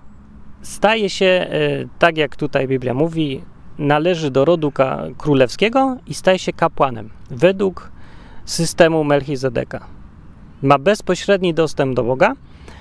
staje 0.63 1.11
się, 1.11 1.47
y, 1.53 1.89
tak 1.99 2.17
jak 2.17 2.37
tutaj 2.37 2.69
Biblia 2.69 2.95
mówi, 2.95 3.43
należy 3.79 4.31
do 4.31 4.45
rodu 4.45 4.73
królewskiego 5.19 5.97
i 6.07 6.15
staje 6.15 6.39
się 6.39 6.53
kapłanem 6.53 7.11
według 7.31 7.93
systemu 8.45 9.05
Melchizedeka. 9.05 9.87
Ma 10.63 10.79
bezpośredni 10.79 11.55
dostęp 11.55 11.97
do 11.97 12.05
Boga, 12.05 12.33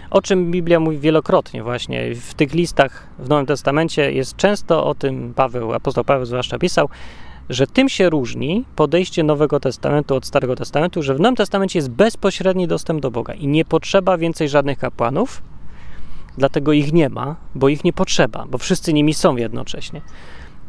o 0.10 0.22
czym 0.22 0.52
Biblia 0.52 0.80
mówi 0.80 1.00
wielokrotnie 1.00 1.64
właśnie. 1.64 2.16
W 2.16 2.34
tych 2.34 2.54
listach 2.54 3.08
w 3.20 3.30
Nowym 3.30 3.46
Testamencie 3.46 4.12
jest 4.12 4.36
często 4.36 4.86
o 4.86 4.96
tym 4.96 5.34
Paweł, 5.34 5.74
apostoł 5.74 6.04
Paweł 6.04 6.26
zwłaszcza 6.26 6.60
pisał, 6.60 6.90
że 7.52 7.68
tym 7.68 7.90
się 7.90 8.10
różni 8.10 8.66
podejście 8.76 9.24
Nowego 9.24 9.60
Testamentu 9.60 10.16
od 10.16 10.26
Starego 10.26 10.56
Testamentu, 10.56 11.04
że 11.04 11.16
w 11.16 11.20
Nowym 11.20 11.36
Testamencie 11.36 11.80
jest 11.80 11.90
bezpośredni 11.90 12.68
dostęp 12.68 13.02
do 13.02 13.12
Boga 13.12 13.34
i 13.34 13.48
nie 13.48 13.66
potrzeba 13.66 14.18
więcej 14.18 14.50
żadnych 14.50 14.78
kapłanów, 14.78 15.42
dlatego 16.38 16.74
ich 16.74 16.94
nie 16.94 17.10
ma, 17.10 17.36
bo 17.56 17.70
ich 17.70 17.84
nie 17.84 17.94
potrzeba, 17.94 18.46
bo 18.50 18.58
wszyscy 18.58 18.94
nimi 18.94 19.14
są 19.14 19.36
jednocześnie. 19.36 20.02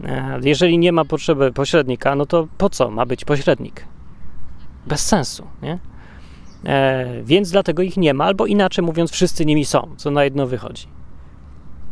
E, 0.04 0.40
jeżeli 0.42 0.78
nie 0.78 0.92
ma 0.92 1.04
potrzeby 1.04 1.52
pośrednika, 1.52 2.14
no 2.14 2.26
to 2.26 2.48
po 2.58 2.70
co 2.70 2.90
ma 2.90 3.06
być 3.06 3.24
pośrednik? 3.24 3.86
Bez 4.86 5.06
sensu, 5.06 5.46
nie? 5.62 5.78
E, 6.64 7.22
więc 7.24 7.50
dlatego 7.50 7.82
ich 7.82 7.96
nie 7.96 8.14
ma, 8.14 8.24
albo 8.24 8.46
inaczej 8.46 8.84
mówiąc, 8.84 9.10
wszyscy 9.10 9.46
nimi 9.46 9.64
są, 9.64 9.88
co 9.96 10.10
na 10.10 10.24
jedno 10.24 10.46
wychodzi. 10.46 10.86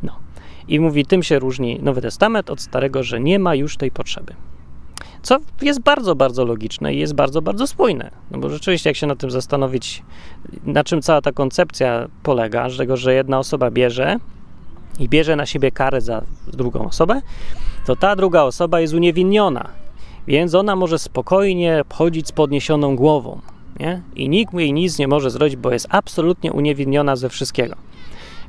No. 0.02 0.12
I 0.68 0.80
mówi, 0.80 1.06
tym 1.06 1.22
się 1.22 1.38
różni 1.38 1.78
Nowy 1.82 2.00
Testament 2.00 2.50
od 2.50 2.60
Starego, 2.60 3.02
że 3.02 3.20
nie 3.20 3.38
ma 3.38 3.54
już 3.54 3.76
tej 3.76 3.90
potrzeby. 3.90 4.34
Co 5.22 5.38
jest 5.62 5.80
bardzo, 5.80 6.14
bardzo 6.14 6.44
logiczne 6.44 6.94
i 6.94 6.98
jest 6.98 7.14
bardzo, 7.14 7.42
bardzo 7.42 7.66
spójne. 7.66 8.10
No 8.30 8.38
bo 8.38 8.48
rzeczywiście, 8.48 8.90
jak 8.90 8.96
się 8.96 9.06
na 9.06 9.16
tym 9.16 9.30
zastanowić, 9.30 10.02
na 10.64 10.84
czym 10.84 11.02
cała 11.02 11.20
ta 11.20 11.32
koncepcja 11.32 12.08
polega, 12.22 12.68
że 12.68 12.78
tego, 12.78 12.96
że 12.96 13.14
jedna 13.14 13.38
osoba 13.38 13.70
bierze 13.70 14.16
i 14.98 15.08
bierze 15.08 15.36
na 15.36 15.46
siebie 15.46 15.70
karę 15.70 16.00
za 16.00 16.22
drugą 16.52 16.88
osobę, 16.88 17.22
to 17.86 17.96
ta 17.96 18.16
druga 18.16 18.42
osoba 18.42 18.80
jest 18.80 18.94
uniewinniona, 18.94 19.68
więc 20.26 20.54
ona 20.54 20.76
może 20.76 20.98
spokojnie 20.98 21.82
chodzić 21.92 22.28
z 22.28 22.32
podniesioną 22.32 22.96
głową. 22.96 23.40
Nie? 23.80 24.02
I 24.16 24.28
nikt 24.28 24.54
jej 24.54 24.72
nic 24.72 24.98
nie 24.98 25.08
może 25.08 25.30
zrobić, 25.30 25.56
bo 25.56 25.72
jest 25.72 25.86
absolutnie 25.90 26.52
uniewinniona 26.52 27.16
ze 27.16 27.28
wszystkiego. 27.28 27.76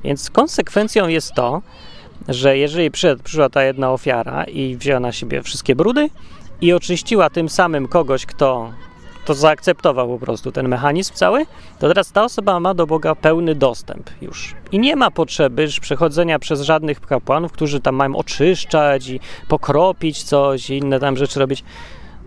Więc 0.04 0.30
konsekwencją 0.30 1.08
jest 1.08 1.34
to, 1.34 1.62
że 2.28 2.58
jeżeli 2.58 2.92
przyszła 2.92 3.50
ta 3.50 3.64
jedna 3.64 3.92
ofiara 3.92 4.44
i 4.44 4.76
wzięła 4.76 5.00
na 5.00 5.12
siebie 5.12 5.42
wszystkie 5.42 5.76
brudy 5.76 6.10
i 6.62 6.74
oczyściła 6.74 7.30
tym 7.30 7.50
samym 7.50 7.88
kogoś, 7.88 8.26
kto 8.26 8.74
to 9.26 9.34
zaakceptował 9.34 10.08
po 10.08 10.20
prostu 10.26 10.52
ten 10.52 10.68
mechanizm 10.68 11.14
cały, 11.14 11.46
to 11.80 11.88
teraz 11.88 12.12
ta 12.12 12.24
osoba 12.24 12.60
ma 12.60 12.74
do 12.74 12.88
Boga 12.88 13.16
pełny 13.16 13.56
dostęp 13.56 14.10
już. 14.22 14.56
I 14.72 14.80
nie 14.80 14.96
ma 14.96 15.12
potrzeby 15.12 15.68
przechodzenia 15.82 16.40
przez 16.40 16.62
żadnych 16.62 17.02
kapłanów, 17.02 17.52
którzy 17.52 17.80
tam 17.80 17.96
mają 17.96 18.16
oczyszczać 18.16 19.10
i 19.10 19.20
pokropić 19.48 20.24
coś 20.24 20.70
i 20.70 20.78
inne 20.78 21.00
tam 21.00 21.18
rzeczy 21.18 21.40
robić, 21.40 21.64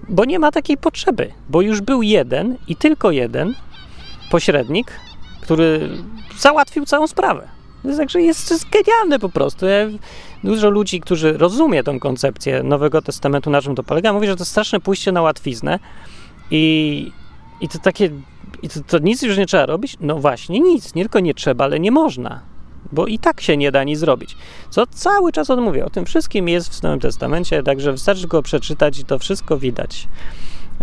bo 0.09 0.25
nie 0.25 0.39
ma 0.39 0.53
takiej 0.53 0.77
potrzeby, 0.77 1.33
bo 1.49 1.61
już 1.61 1.81
był 1.81 2.03
jeden 2.03 2.57
i 2.69 2.77
tylko 2.77 3.11
jeden 3.11 3.55
pośrednik, 4.31 4.93
który 5.41 5.89
załatwił 6.39 6.85
całą 6.85 7.07
sprawę. 7.07 7.49
Także 7.97 8.23
jest, 8.23 8.51
jest 8.51 8.67
genialne 8.71 9.19
po 9.19 9.29
prostu. 9.29 9.67
Dużo 10.45 10.71
ludzi, 10.71 11.01
którzy 11.01 11.33
rozumie 11.33 11.83
tą 11.83 12.01
koncepcję 12.01 12.63
Nowego 12.63 13.03
Testamentu, 13.03 13.51
na 13.51 13.63
czym 13.63 13.75
to 13.75 13.83
polega, 13.83 14.13
mówi, 14.13 14.27
że 14.27 14.37
to 14.37 14.45
straszne 14.45 14.81
pójście 14.81 15.13
na 15.13 15.23
łatwiznę, 15.23 15.79
i, 16.51 17.13
i 17.61 17.69
to 17.69 17.79
takie, 17.79 18.11
i 18.63 18.69
to, 18.69 18.81
to 18.87 18.99
nic 18.99 19.23
już 19.23 19.39
nie 19.39 19.47
trzeba 19.47 19.67
robić? 19.67 19.97
No 20.01 20.19
właśnie, 20.19 20.61
nic, 20.61 20.95
nie 20.95 21.03
tylko 21.03 21.21
nie 21.21 21.35
trzeba, 21.35 21.65
ale 21.65 21.81
nie 21.81 21.91
można, 21.91 22.41
bo 22.93 23.07
i 23.07 23.19
tak 23.19 23.41
się 23.41 23.57
nie 23.57 23.73
da 23.73 23.85
nic 23.85 23.99
zrobić. 23.99 24.37
Co 24.71 24.87
cały 24.87 25.33
czas 25.33 25.51
odmówię, 25.51 25.85
o 25.85 25.91
tym 25.91 26.05
wszystkim 26.05 26.49
jest 26.49 26.75
w 26.75 26.83
Nowym 26.83 27.01
Testamencie, 27.01 27.63
także 27.63 27.93
wystarczy 27.93 28.27
go 28.27 28.43
przeczytać 28.43 28.99
i 28.99 29.05
to 29.05 29.19
wszystko 29.19 29.59
widać. 29.59 30.09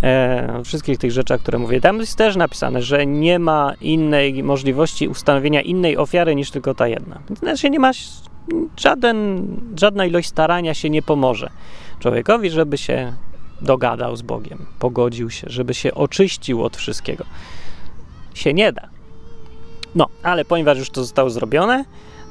E, 0.04 0.62
wszystkich 0.66 0.98
tych 0.98 1.12
rzeczach, 1.12 1.42
które 1.42 1.60
mówię. 1.60 1.82
Tam 1.82 2.00
jest 2.00 2.16
też 2.16 2.36
napisane, 2.36 2.82
że 2.82 3.06
nie 3.06 3.40
ma 3.40 3.74
innej 3.82 4.44
możliwości 4.44 5.08
ustanowienia 5.08 5.62
innej 5.62 5.98
ofiary 5.98 6.36
niż 6.36 6.52
tylko 6.52 6.74
ta 6.74 6.88
jedna. 6.88 7.20
Znaczy 7.40 7.70
nie 7.70 7.80
ma 7.80 7.92
żaden, 8.78 9.48
żadna 9.80 10.06
ilość 10.06 10.30
starania 10.30 10.74
się 10.74 10.90
nie 10.90 11.02
pomoże 11.02 11.50
człowiekowi, 12.00 12.50
żeby 12.50 12.78
się 12.78 13.14
dogadał 13.62 14.16
z 14.16 14.22
Bogiem, 14.22 14.66
pogodził 14.80 15.30
się, 15.30 15.48
żeby 15.50 15.74
się 15.74 15.94
oczyścił 15.94 16.64
od 16.64 16.78
wszystkiego. 16.78 17.26
Się 18.34 18.54
nie 18.54 18.74
da. 18.74 18.90
No, 19.96 20.08
ale 20.24 20.46
ponieważ 20.46 20.78
już 20.78 20.90
to 20.90 21.02
zostało 21.02 21.30
zrobione, 21.30 21.86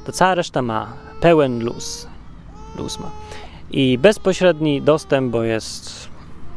to 0.05 0.13
cała 0.13 0.35
reszta 0.35 0.63
ma 0.63 0.93
pełen 1.21 1.65
luz. 1.65 2.07
Luz 2.79 3.01
ma. 3.01 3.11
I 3.71 3.99
bezpośredni 3.99 4.83
dostęp, 4.83 5.33
bo 5.33 5.43
jest 5.43 6.09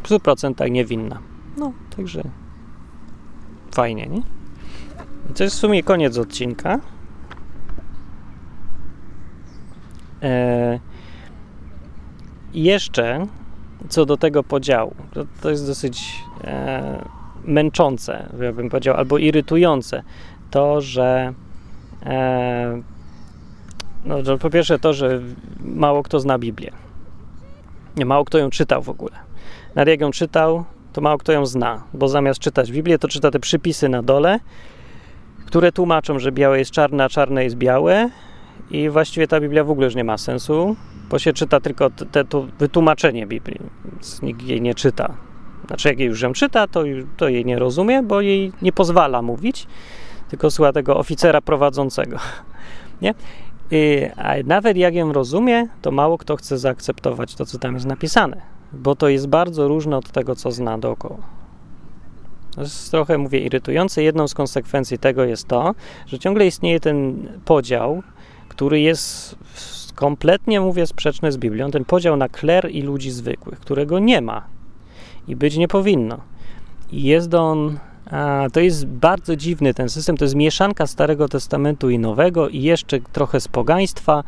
w 0.03 0.09
100% 0.09 0.71
niewinna. 0.71 1.19
No, 1.57 1.73
także 1.95 2.23
fajnie, 3.71 4.07
nie? 4.07 4.21
To 5.35 5.43
jest 5.43 5.55
w 5.55 5.59
sumie 5.59 5.83
koniec 5.83 6.17
odcinka. 6.17 6.73
Eee, 6.73 6.79
jeszcze 12.53 13.27
co 13.89 14.05
do 14.05 14.17
tego 14.17 14.43
podziału. 14.43 14.95
To, 15.13 15.25
to 15.41 15.49
jest 15.49 15.67
dosyć 15.67 16.23
e, 16.43 17.05
męczące, 17.45 18.29
ja 18.41 18.53
bym 18.53 18.69
powiedział, 18.69 18.95
albo 18.95 19.17
irytujące. 19.17 20.03
To, 20.51 20.81
że 20.81 21.33
e, 22.05 22.81
no, 24.05 24.37
po 24.39 24.49
pierwsze 24.49 24.79
to, 24.79 24.93
że 24.93 25.21
mało 25.59 26.03
kto 26.03 26.19
zna 26.19 26.39
Biblię. 26.39 26.71
Mało 28.05 28.25
kto 28.25 28.37
ją 28.37 28.49
czytał 28.49 28.81
w 28.81 28.89
ogóle. 28.89 29.15
Nawet 29.75 29.89
jak 29.89 30.01
ją 30.01 30.11
czytał, 30.11 30.63
to 30.93 31.01
mało 31.01 31.17
kto 31.17 31.31
ją 31.31 31.45
zna, 31.45 31.83
bo 31.93 32.07
zamiast 32.07 32.39
czytać 32.39 32.71
Biblię, 32.71 32.99
to 32.99 33.07
czyta 33.07 33.31
te 33.31 33.39
przypisy 33.39 33.89
na 33.89 34.03
dole, 34.03 34.39
które 35.45 35.71
tłumaczą, 35.71 36.19
że 36.19 36.31
białe 36.31 36.59
jest 36.59 36.71
czarne, 36.71 37.03
a 37.03 37.09
czarne 37.09 37.43
jest 37.43 37.55
białe 37.55 38.09
i 38.71 38.89
właściwie 38.89 39.27
ta 39.27 39.39
Biblia 39.39 39.63
w 39.63 39.71
ogóle 39.71 39.85
już 39.85 39.95
nie 39.95 40.03
ma 40.03 40.17
sensu, 40.17 40.75
bo 41.09 41.19
się 41.19 41.33
czyta 41.33 41.59
tylko 41.59 41.89
te, 41.89 42.25
to 42.25 42.47
wytłumaczenie 42.59 43.27
Biblii, 43.27 43.59
więc 43.85 44.21
nikt 44.21 44.41
jej 44.41 44.61
nie 44.61 44.75
czyta. 44.75 45.13
Znaczy, 45.67 45.89
jak 45.89 45.99
jej 45.99 46.07
już 46.07 46.25
czyta, 46.33 46.67
to, 46.67 46.83
to 47.17 47.29
jej 47.29 47.45
nie 47.45 47.59
rozumie, 47.59 48.03
bo 48.03 48.21
jej 48.21 48.51
nie 48.61 48.71
pozwala 48.71 49.21
mówić, 49.21 49.67
tylko 50.29 50.51
słucha 50.51 50.73
tego 50.73 50.97
oficera 50.97 51.41
prowadzącego. 51.41 52.17
Nie? 53.01 53.13
I, 53.71 54.07
a 54.17 54.33
nawet 54.45 54.77
jak 54.77 54.95
ją 54.95 55.13
rozumie, 55.13 55.67
to 55.81 55.91
mało 55.91 56.17
kto 56.17 56.35
chce 56.35 56.57
zaakceptować 56.57 57.35
to, 57.35 57.45
co 57.45 57.59
tam 57.59 57.73
jest 57.73 57.85
napisane, 57.85 58.41
bo 58.73 58.95
to 58.95 59.07
jest 59.09 59.27
bardzo 59.27 59.67
różne 59.67 59.97
od 59.97 60.11
tego, 60.11 60.35
co 60.35 60.51
zna 60.51 60.77
dookoła. 60.77 61.17
To 62.55 62.61
jest 62.61 62.91
trochę, 62.91 63.17
mówię, 63.17 63.39
irytujące. 63.39 64.03
Jedną 64.03 64.27
z 64.27 64.33
konsekwencji 64.33 64.97
tego 64.97 65.23
jest 65.23 65.47
to, 65.47 65.75
że 66.07 66.19
ciągle 66.19 66.47
istnieje 66.47 66.79
ten 66.79 67.27
podział, 67.45 68.03
który 68.53 68.79
jest 68.79 69.35
kompletnie, 69.95 70.61
mówię, 70.61 70.87
sprzeczny 70.87 71.31
z 71.31 71.37
Biblią, 71.37 71.71
ten 71.71 71.85
podział 71.85 72.17
na 72.17 72.29
kler 72.29 72.71
i 72.71 72.81
ludzi 72.81 73.11
zwykłych, 73.11 73.59
którego 73.59 73.99
nie 73.99 74.21
ma 74.21 74.43
i 75.27 75.35
być 75.35 75.57
nie 75.57 75.67
powinno. 75.67 76.17
I 76.91 77.03
jest 77.03 77.33
on, 77.33 77.79
a, 78.11 78.47
to 78.53 78.59
jest 78.59 78.85
bardzo 78.85 79.35
dziwny 79.35 79.73
ten 79.73 79.89
system, 79.89 80.17
to 80.17 80.25
jest 80.25 80.35
mieszanka 80.35 80.87
Starego 80.87 81.27
Testamentu 81.27 81.89
i 81.89 81.99
Nowego 81.99 82.49
i 82.49 82.61
jeszcze 82.61 82.99
trochę 82.99 83.41
z 83.41 83.47
pogaństwa 83.47 84.23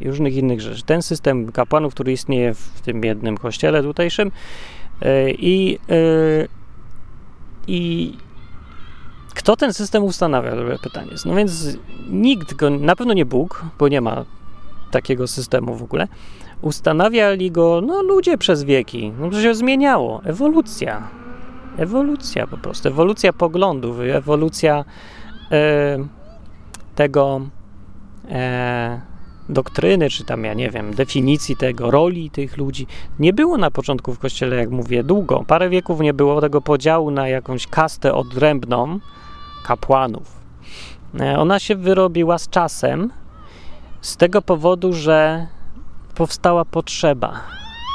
i 0.00 0.08
różnych 0.08 0.36
innych 0.36 0.60
rzeczy. 0.60 0.82
Ten 0.82 1.02
system 1.02 1.52
kapłanów, 1.52 1.94
który 1.94 2.12
istnieje 2.12 2.54
w 2.54 2.80
tym 2.80 3.04
jednym 3.04 3.36
kościele 3.36 3.82
tutejszym 3.82 4.30
e, 5.02 5.30
i, 5.30 5.78
e, 5.88 6.48
i 7.66 8.12
kto 9.36 9.56
ten 9.56 9.72
system 9.72 10.04
ustanawia? 10.04 10.56
Dobre 10.56 10.78
pytanie. 10.78 11.10
No 11.24 11.34
więc 11.34 11.78
nikt 12.10 12.54
go, 12.54 12.70
na 12.70 12.96
pewno 12.96 13.14
nie 13.14 13.24
Bóg, 13.24 13.64
bo 13.78 13.88
nie 13.88 14.00
ma 14.00 14.24
takiego 14.90 15.26
systemu 15.26 15.74
w 15.74 15.82
ogóle. 15.82 16.08
Ustanawiali 16.62 17.50
go 17.50 17.80
no, 17.80 18.02
ludzie 18.02 18.38
przez 18.38 18.64
wieki. 18.64 19.12
No, 19.18 19.30
to 19.30 19.42
się 19.42 19.54
zmieniało. 19.54 20.20
Ewolucja. 20.24 21.08
Ewolucja 21.78 22.46
po 22.46 22.56
prostu. 22.56 22.88
Ewolucja 22.88 23.32
poglądów, 23.32 24.00
ewolucja 24.00 24.84
e, 25.52 25.98
tego 26.94 27.40
e, 28.30 29.00
doktryny, 29.48 30.10
czy 30.10 30.24
tam, 30.24 30.44
ja 30.44 30.54
nie 30.54 30.70
wiem, 30.70 30.94
definicji 30.94 31.56
tego, 31.56 31.90
roli 31.90 32.30
tych 32.30 32.56
ludzi. 32.56 32.86
Nie 33.18 33.32
było 33.32 33.58
na 33.58 33.70
początku 33.70 34.14
w 34.14 34.18
kościele, 34.18 34.56
jak 34.56 34.70
mówię, 34.70 35.04
długo. 35.04 35.44
Parę 35.46 35.68
wieków 35.68 36.00
nie 36.00 36.14
było 36.14 36.40
tego 36.40 36.60
podziału 36.60 37.10
na 37.10 37.28
jakąś 37.28 37.66
kastę 37.66 38.14
odrębną 38.14 39.00
kapłanów. 39.66 40.40
E, 41.20 41.38
ona 41.38 41.58
się 41.58 41.74
wyrobiła 41.76 42.38
z 42.38 42.48
czasem 42.48 43.10
z 44.00 44.16
tego 44.16 44.42
powodu, 44.42 44.92
że 44.92 45.46
powstała 46.14 46.64
potrzeba. 46.64 47.40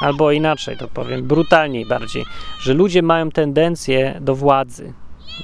Albo 0.02 0.32
inaczej 0.32 0.78
to 0.78 0.88
powiem, 0.88 1.24
brutalniej 1.28 1.86
bardziej, 1.86 2.26
że 2.60 2.74
ludzie 2.74 3.02
mają 3.02 3.30
tendencję 3.30 4.18
do 4.22 4.36
władzy, 4.36 4.94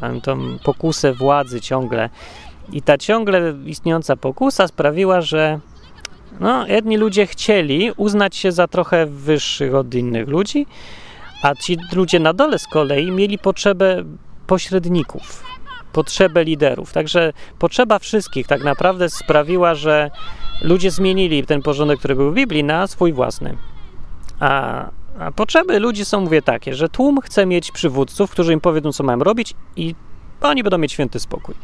mają 0.01 0.21
tą 0.21 0.57
pokusę 0.63 1.13
władzy 1.13 1.61
ciągle. 1.61 2.09
I 2.71 2.81
ta 2.81 2.97
ciągle 2.97 3.53
istniejąca 3.65 4.15
pokusa 4.15 4.67
sprawiła, 4.67 5.21
że 5.21 5.59
no, 6.39 6.67
jedni 6.67 6.97
ludzie 6.97 7.27
chcieli 7.27 7.91
uznać 7.97 8.35
się 8.35 8.51
za 8.51 8.67
trochę 8.67 9.05
wyższych 9.05 9.75
od 9.75 9.93
innych 9.93 10.27
ludzi, 10.27 10.65
a 11.41 11.55
ci 11.55 11.77
ludzie 11.93 12.19
na 12.19 12.33
dole 12.33 12.59
z 12.59 12.67
kolei 12.67 13.11
mieli 13.11 13.37
potrzebę 13.37 14.03
pośredników, 14.47 15.46
potrzebę 15.97 16.43
liderów. 16.43 16.93
Także 16.93 17.33
potrzeba 17.59 17.99
wszystkich 17.99 18.47
tak 18.47 18.63
naprawdę 18.63 19.09
sprawiła, 19.09 19.75
że 19.75 20.11
ludzie 20.61 20.91
zmienili 20.91 21.45
ten 21.45 21.61
porządek, 21.61 21.99
który 21.99 22.15
był 22.15 22.31
w 22.31 22.33
Biblii, 22.33 22.63
na 22.63 22.87
swój 22.87 23.13
własny. 23.13 23.57
A, 24.39 24.85
a 25.19 25.31
potrzeby 25.31 25.79
ludzi 25.79 26.05
są, 26.05 26.21
mówię, 26.21 26.41
takie, 26.41 26.75
że 26.75 26.89
tłum 26.89 27.21
chce 27.21 27.45
mieć 27.45 27.71
przywódców, 27.71 28.31
którzy 28.31 28.53
im 28.53 28.61
powiedzą, 28.61 28.91
co 28.93 29.03
mają 29.03 29.19
robić 29.19 29.53
i 29.75 29.95
oni 30.41 30.63
będą 30.63 30.77
mieć 30.77 30.91
święty 30.91 31.19
spokój. 31.19 31.55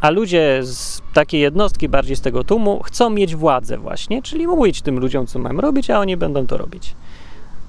A 0.00 0.10
ludzie 0.10 0.60
z 0.62 1.02
takiej 1.12 1.40
jednostki, 1.40 1.88
bardziej 1.88 2.16
z 2.16 2.20
tego 2.20 2.44
tłumu, 2.44 2.82
chcą 2.82 3.10
mieć 3.10 3.36
władzę 3.36 3.78
właśnie, 3.78 4.22
czyli 4.22 4.46
mówić 4.46 4.82
tym 4.82 4.98
ludziom, 4.98 5.26
co 5.26 5.38
mają 5.38 5.60
robić, 5.60 5.90
a 5.90 6.00
oni 6.00 6.16
będą 6.16 6.46
to 6.46 6.56
robić. 6.56 6.94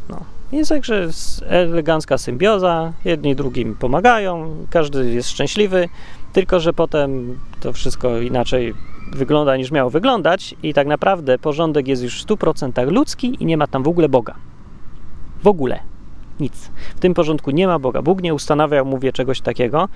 No. 0.09 0.40
Jest 0.51 0.69
także 0.69 1.07
elegancka 1.47 2.17
symbioza, 2.17 2.93
jedni 3.05 3.35
drugim 3.35 3.75
pomagają, 3.75 4.55
każdy 4.69 5.13
jest 5.13 5.29
szczęśliwy, 5.29 5.89
tylko 6.33 6.59
że 6.59 6.73
potem 6.73 7.39
to 7.59 7.73
wszystko 7.73 8.17
inaczej 8.19 8.73
wygląda 9.13 9.57
niż 9.57 9.71
miało 9.71 9.89
wyglądać 9.89 10.55
i 10.63 10.73
tak 10.73 10.87
naprawdę 10.87 11.37
porządek 11.37 11.87
jest 11.87 12.03
już 12.03 12.23
w 12.23 12.27
100% 12.27 12.91
ludzki 12.91 13.37
i 13.39 13.45
nie 13.45 13.57
ma 13.57 13.67
tam 13.67 13.83
w 13.83 13.87
ogóle 13.87 14.09
Boga. 14.09 14.35
W 15.43 15.47
ogóle. 15.47 15.79
Nic. 16.39 16.71
W 16.95 16.99
tym 16.99 17.13
porządku 17.13 17.51
nie 17.51 17.67
ma 17.67 17.79
Boga. 17.79 18.01
Bóg 18.01 18.21
nie 18.21 18.33
ustanawiał, 18.33 18.85
mówię, 18.85 19.11
czegoś 19.11 19.41
takiego. 19.41 19.89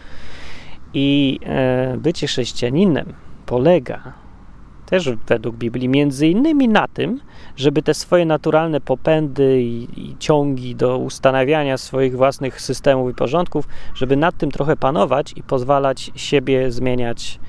I 0.94 1.40
e, 1.44 1.98
bycie 1.98 2.28
chrześcijaninem 2.28 3.14
polega 3.46 4.14
też 4.86 5.10
według 5.28 5.56
Biblii 5.56 5.90
między 5.90 6.28
innymi 6.28 6.68
na 6.68 6.88
tym, 6.88 7.20
żeby 7.56 7.82
te 7.82 7.94
swoje 7.94 8.26
naturalne 8.26 8.82
popędy 8.82 9.62
i, 9.62 9.88
i, 10.02 10.18
ciągi 10.20 10.76
do 10.76 10.98
ustanawiania 10.98 11.78
swoich 11.78 12.18
własnych 12.18 12.62
systemów 12.62 13.12
i 13.12 13.14
porządków, 13.14 13.68
żeby 13.96 14.18
nad 14.18 14.38
tym 14.38 14.52
trochę 14.52 14.78
panować 14.78 15.34
i 15.36 15.44
pozwalać 15.44 16.12
siebie 16.16 16.72
zmieniać 16.72 17.40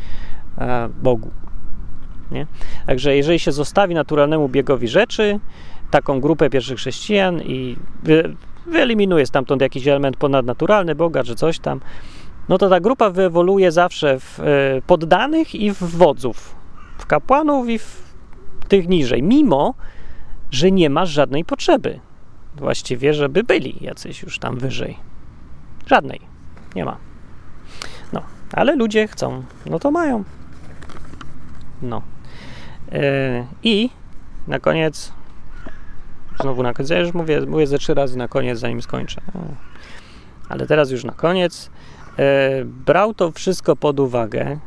e, 0.59 0.89
Bogu. 1.03 1.31
Nie? 2.31 2.47
Także 2.87 3.17
jeżeli 3.17 3.39
się 3.39 3.53
zostawi 3.53 3.95
naturalnemu 3.95 4.49
biegowi 4.49 4.89
rzeczy, 4.89 5.41
taką 5.91 6.21
grupę 6.21 6.51
pierwszych 6.51 6.79
chrześcijan 6.79 7.43
i 7.43 7.77
wy, 8.03 8.37
wyeliminuje 8.67 9.27
stamtąd 9.27 9.63
jakiś 9.63 9.87
element 9.87 10.17
ponadnaturalny, 10.17 10.95
Boga 10.95 11.25
czy 11.25 11.35
coś 11.35 11.59
tam, 11.59 11.81
no 12.49 12.59
to 12.59 12.69
ta 12.69 12.81
grupa 12.81 13.11
wyewoluuje 13.11 13.73
zawsze 13.73 14.21
w 14.21 14.41
e, 14.41 14.45
poddanych 14.87 15.55
i 15.55 15.73
w 15.73 15.83
wodzów, 15.83 16.57
w 16.99 17.07
kapłanów 17.07 17.69
i 17.69 17.79
w 17.79 18.03
tych 18.69 18.89
niżej, 18.89 19.23
mimo 19.23 19.75
że 20.51 20.71
nie 20.71 20.91
ma 20.91 21.07
żadnej 21.07 21.45
potrzeby 21.45 22.01
właściwie, 22.57 23.15
żeby 23.15 23.45
byli 23.45 23.77
jacyś 23.81 24.23
już 24.23 24.39
tam 24.39 24.59
wyżej. 24.59 24.99
Żadnej. 25.87 26.21
Nie 26.75 26.85
ma. 26.85 26.97
No, 28.13 28.23
ale 28.53 28.77
ludzie 28.77 29.09
chcą, 29.09 29.43
no 29.67 29.79
to 29.79 29.91
mają. 29.91 30.25
No. 31.83 32.03
Yy, 32.93 33.01
I 33.63 33.91
na 34.47 34.61
koniec, 34.61 35.13
znowu 36.41 36.63
na 36.63 36.75
koniec, 36.75 36.91
ja 36.91 36.99
już 36.99 37.15
mówię, 37.15 37.41
mówię 37.41 37.67
ze 37.67 37.79
trzy 37.79 37.95
razy 37.95 38.19
na 38.19 38.29
koniec, 38.29 38.59
zanim 38.59 38.83
skończę. 38.83 39.21
Ale 40.49 40.67
teraz 40.67 40.91
już 40.91 41.05
na 41.05 41.13
koniec. 41.13 41.71
E, 42.19 42.65
brał 42.65 43.15
to 43.15 43.33
wszystko 43.33 43.77
pod 43.77 44.01
uwagę, 44.01 44.59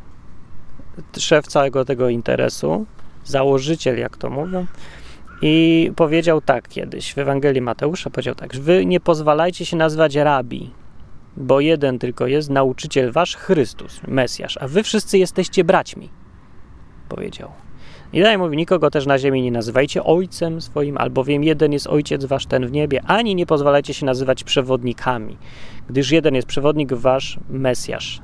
szef 1.18 1.46
całego 1.46 1.84
tego 1.84 2.08
interesu, 2.08 2.86
założyciel, 3.24 3.98
jak 3.98 4.16
to 4.16 4.30
mówią, 4.30 4.66
i 5.42 5.92
powiedział 5.96 6.40
tak 6.40 6.68
kiedyś 6.68 7.14
w 7.14 7.18
Ewangelii 7.18 7.62
Mateusza: 7.62 8.10
powiedział 8.10 8.34
tak, 8.34 8.56
wy 8.56 8.86
nie 8.86 9.00
pozwalajcie 9.00 9.66
się 9.66 9.76
nazwać 9.76 10.14
rabi, 10.14 10.70
bo 11.36 11.60
jeden 11.60 11.98
tylko 11.98 12.26
jest 12.26 12.50
nauczyciel 12.50 13.12
wasz, 13.12 13.36
Chrystus, 13.36 14.00
Mesjasz, 14.08 14.58
a 14.60 14.68
wy 14.68 14.82
wszyscy 14.82 15.18
jesteście 15.18 15.64
braćmi. 15.64 16.08
Powiedział. 17.08 17.50
I 18.12 18.20
dalej 18.20 18.38
mówi, 18.38 18.56
nikogo 18.56 18.90
też 18.90 19.06
na 19.06 19.18
ziemi 19.18 19.42
nie 19.42 19.52
nazywajcie 19.52 20.04
ojcem 20.04 20.60
swoim, 20.60 20.98
albowiem 20.98 21.44
jeden 21.44 21.72
jest 21.72 21.86
ojciec 21.86 22.24
wasz 22.24 22.46
ten 22.46 22.66
w 22.66 22.72
niebie, 22.72 23.02
ani 23.06 23.34
nie 23.34 23.46
pozwalajcie 23.46 23.94
się 23.94 24.06
nazywać 24.06 24.44
przewodnikami, 24.44 25.36
gdyż 25.88 26.10
jeden 26.10 26.34
jest 26.34 26.48
przewodnik 26.48 26.92
wasz, 26.92 27.38
Mesjasz. 27.50 28.22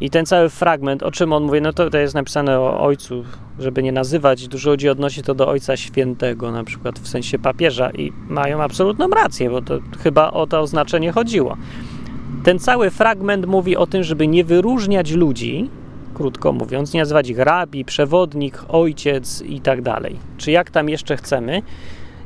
I 0.00 0.10
ten 0.10 0.26
cały 0.26 0.48
fragment, 0.50 1.02
o 1.02 1.10
czym 1.10 1.32
on 1.32 1.42
mówi, 1.42 1.60
no 1.60 1.72
to 1.72 1.84
tutaj 1.84 2.02
jest 2.02 2.14
napisane 2.14 2.60
o 2.60 2.80
ojcu, 2.80 3.24
żeby 3.58 3.82
nie 3.82 3.92
nazywać, 3.92 4.48
dużo 4.48 4.70
ludzi 4.70 4.88
odnosi 4.88 5.22
to 5.22 5.34
do 5.34 5.48
ojca 5.48 5.76
świętego, 5.76 6.50
na 6.50 6.64
przykład 6.64 6.98
w 6.98 7.08
sensie 7.08 7.38
papieża 7.38 7.90
i 7.90 8.12
mają 8.28 8.62
absolutną 8.62 9.08
rację, 9.08 9.50
bo 9.50 9.62
to 9.62 9.78
chyba 10.02 10.30
o 10.30 10.46
to 10.46 10.60
oznaczenie 10.60 11.12
chodziło. 11.12 11.56
Ten 12.44 12.58
cały 12.58 12.90
fragment 12.90 13.46
mówi 13.46 13.76
o 13.76 13.86
tym, 13.86 14.02
żeby 14.02 14.26
nie 14.26 14.44
wyróżniać 14.44 15.12
ludzi, 15.12 15.70
krótko 16.14 16.52
mówiąc, 16.52 16.92
nie 16.92 17.00
nazywać 17.00 17.28
ich 17.28 17.38
rabi, 17.38 17.84
przewodnik, 17.84 18.64
ojciec 18.68 19.42
i 19.42 19.60
tak 19.60 19.82
dalej. 19.82 20.16
Czy 20.38 20.50
jak 20.50 20.70
tam 20.70 20.88
jeszcze 20.88 21.16
chcemy, 21.16 21.62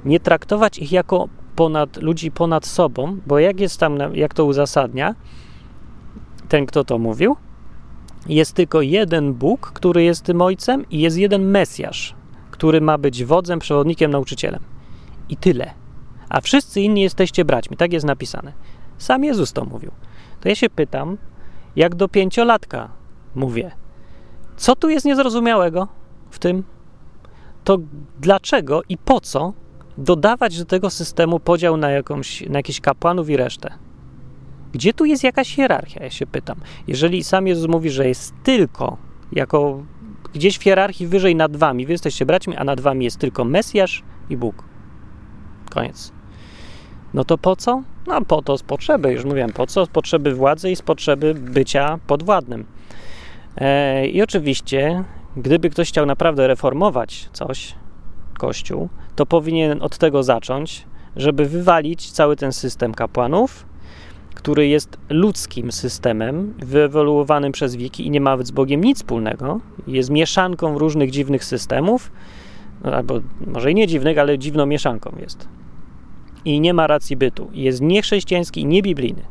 nie 0.04 0.20
traktować 0.20 0.78
ich 0.78 0.92
jako 0.92 1.28
ponad, 1.56 1.96
ludzi 1.96 2.30
ponad 2.30 2.66
sobą, 2.66 3.16
bo 3.26 3.38
jak 3.38 3.60
jest 3.60 3.80
tam, 3.80 3.98
jak 4.14 4.34
to 4.34 4.44
uzasadnia, 4.44 5.14
ten, 6.48 6.66
kto 6.66 6.84
to 6.84 6.98
mówił, 6.98 7.36
jest 8.26 8.52
tylko 8.52 8.82
jeden 8.82 9.34
Bóg, 9.34 9.72
który 9.72 10.02
jest 10.02 10.22
tym 10.22 10.42
ojcem, 10.42 10.88
i 10.90 11.00
jest 11.00 11.16
jeden 11.16 11.44
Mesjasz, 11.44 12.14
który 12.50 12.80
ma 12.80 12.98
być 12.98 13.24
wodzem, 13.24 13.58
przewodnikiem, 13.58 14.10
nauczycielem. 14.10 14.62
I 15.28 15.36
tyle. 15.36 15.70
A 16.28 16.40
wszyscy 16.40 16.80
inni 16.80 17.02
jesteście 17.02 17.44
braćmi. 17.44 17.76
Tak 17.76 17.92
jest 17.92 18.06
napisane. 18.06 18.52
Sam 18.98 19.24
Jezus 19.24 19.52
to 19.52 19.64
mówił. 19.64 19.90
To 20.40 20.48
ja 20.48 20.54
się 20.54 20.70
pytam, 20.70 21.18
jak 21.76 21.94
do 21.94 22.08
pięciolatka 22.08 22.88
mówię, 23.34 23.70
co 24.56 24.76
tu 24.76 24.88
jest 24.88 25.06
niezrozumiałego 25.06 25.88
w 26.30 26.38
tym? 26.38 26.64
To 27.64 27.78
dlaczego 28.20 28.82
i 28.88 28.98
po 28.98 29.20
co 29.20 29.52
dodawać 29.98 30.58
do 30.58 30.64
tego 30.64 30.90
systemu 30.90 31.40
podział 31.40 31.76
na, 31.76 31.90
jakąś, 31.90 32.40
na 32.48 32.58
jakichś 32.58 32.80
kapłanów 32.80 33.30
i 33.30 33.36
resztę? 33.36 33.74
Gdzie 34.74 34.92
tu 34.92 35.04
jest 35.04 35.24
jakaś 35.24 35.54
hierarchia, 35.54 36.04
ja 36.04 36.10
się 36.10 36.26
pytam. 36.26 36.60
Jeżeli 36.86 37.24
sam 37.24 37.46
Jezus 37.46 37.68
mówi, 37.68 37.90
że 37.90 38.08
jest 38.08 38.34
tylko 38.42 38.96
jako 39.32 39.82
gdzieś 40.32 40.58
w 40.58 40.62
hierarchii 40.62 41.06
wyżej 41.06 41.36
nad 41.36 41.56
wami, 41.56 41.86
wy 41.86 41.92
jesteście 41.92 42.26
braćmi, 42.26 42.56
a 42.56 42.64
nad 42.64 42.80
wami 42.80 43.04
jest 43.04 43.18
tylko 43.18 43.44
Mesjasz 43.44 44.02
i 44.30 44.36
Bóg. 44.36 44.64
Koniec. 45.70 46.12
No 47.14 47.24
to 47.24 47.38
po 47.38 47.56
co? 47.56 47.82
No 48.06 48.20
po 48.20 48.42
to 48.42 48.58
z 48.58 48.62
potrzeby, 48.62 49.12
już 49.12 49.24
mówiłem, 49.24 49.52
po 49.52 49.66
co? 49.66 49.86
Z 49.86 49.88
potrzeby 49.88 50.34
władzy 50.34 50.70
i 50.70 50.76
z 50.76 50.82
potrzeby 50.82 51.34
bycia 51.34 51.98
podwładnym. 52.06 52.66
E, 53.56 54.06
I 54.06 54.22
oczywiście, 54.22 55.04
gdyby 55.36 55.70
ktoś 55.70 55.88
chciał 55.88 56.06
naprawdę 56.06 56.46
reformować 56.46 57.28
coś, 57.32 57.74
Kościół, 58.38 58.88
to 59.16 59.26
powinien 59.26 59.82
od 59.82 59.98
tego 59.98 60.22
zacząć, 60.22 60.86
żeby 61.16 61.44
wywalić 61.44 62.10
cały 62.10 62.36
ten 62.36 62.52
system 62.52 62.94
kapłanów, 62.94 63.66
który 64.44 64.68
jest 64.68 64.98
ludzkim 65.08 65.72
systemem, 65.72 66.54
wyewoluowanym 66.58 67.52
przez 67.52 67.76
wieki 67.76 68.06
i 68.06 68.10
nie 68.10 68.20
ma 68.20 68.36
z 68.42 68.50
Bogiem 68.50 68.84
nic 68.84 68.98
wspólnego, 68.98 69.60
jest 69.86 70.10
mieszanką 70.10 70.78
różnych 70.78 71.10
dziwnych 71.10 71.44
systemów, 71.44 72.12
no, 72.84 72.92
albo 72.94 73.20
może 73.46 73.70
i 73.70 73.74
nie 73.74 73.86
dziwnych, 73.86 74.18
ale 74.18 74.38
dziwną 74.38 74.66
mieszanką 74.66 75.16
jest. 75.20 75.48
I 76.44 76.60
nie 76.60 76.74
ma 76.74 76.86
racji 76.86 77.16
bytu. 77.16 77.50
Jest 77.52 77.80
niechrześcijański 77.80 78.60
i 78.60 78.66
niebiblijny. 78.66 79.22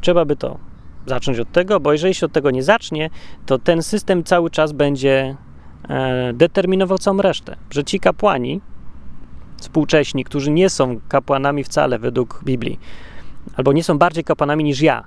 Trzeba 0.00 0.24
by 0.24 0.36
to 0.36 0.58
zacząć 1.06 1.38
od 1.38 1.52
tego, 1.52 1.80
bo 1.80 1.92
jeżeli 1.92 2.14
się 2.14 2.26
od 2.26 2.32
tego 2.32 2.50
nie 2.50 2.62
zacznie, 2.62 3.10
to 3.46 3.58
ten 3.58 3.82
system 3.82 4.24
cały 4.24 4.50
czas 4.50 4.72
będzie 4.72 5.36
e, 5.88 6.32
determinował 6.32 6.98
całą 6.98 7.22
resztę. 7.22 7.56
Że 7.70 7.84
ci 7.84 8.00
kapłani 8.00 8.60
współcześni, 9.56 10.24
którzy 10.24 10.50
nie 10.50 10.70
są 10.70 11.00
kapłanami 11.08 11.64
wcale 11.64 11.98
według 11.98 12.40
Biblii, 12.44 12.78
albo 13.56 13.72
nie 13.72 13.84
są 13.84 13.98
bardziej 13.98 14.24
kapłanami 14.24 14.64
niż 14.64 14.80
ja 14.80 15.04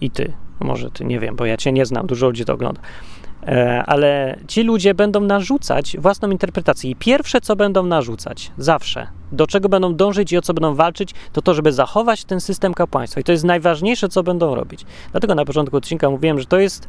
i 0.00 0.10
ty, 0.10 0.32
może 0.60 0.90
ty, 0.90 1.04
nie 1.04 1.20
wiem, 1.20 1.36
bo 1.36 1.46
ja 1.46 1.56
cię 1.56 1.72
nie 1.72 1.86
znam, 1.86 2.06
dużo 2.06 2.26
ludzi 2.26 2.44
to 2.44 2.54
ogląda, 2.54 2.80
e, 3.46 3.82
ale 3.86 4.38
ci 4.48 4.62
ludzie 4.62 4.94
będą 4.94 5.20
narzucać 5.20 5.96
własną 5.98 6.30
interpretację. 6.30 6.90
I 6.90 6.96
pierwsze, 6.96 7.40
co 7.40 7.56
będą 7.56 7.82
narzucać, 7.82 8.52
zawsze, 8.58 9.06
do 9.32 9.46
czego 9.46 9.68
będą 9.68 9.94
dążyć 9.94 10.32
i 10.32 10.38
o 10.38 10.42
co 10.42 10.54
będą 10.54 10.74
walczyć, 10.74 11.14
to 11.32 11.42
to, 11.42 11.54
żeby 11.54 11.72
zachować 11.72 12.24
ten 12.24 12.40
system 12.40 12.74
kapłaństwa. 12.74 13.20
I 13.20 13.24
to 13.24 13.32
jest 13.32 13.44
najważniejsze, 13.44 14.08
co 14.08 14.22
będą 14.22 14.54
robić. 14.54 14.84
Dlatego 15.10 15.34
na 15.34 15.44
początku 15.44 15.76
odcinka 15.76 16.10
mówiłem, 16.10 16.40
że 16.40 16.46
to 16.46 16.58
jest 16.58 16.88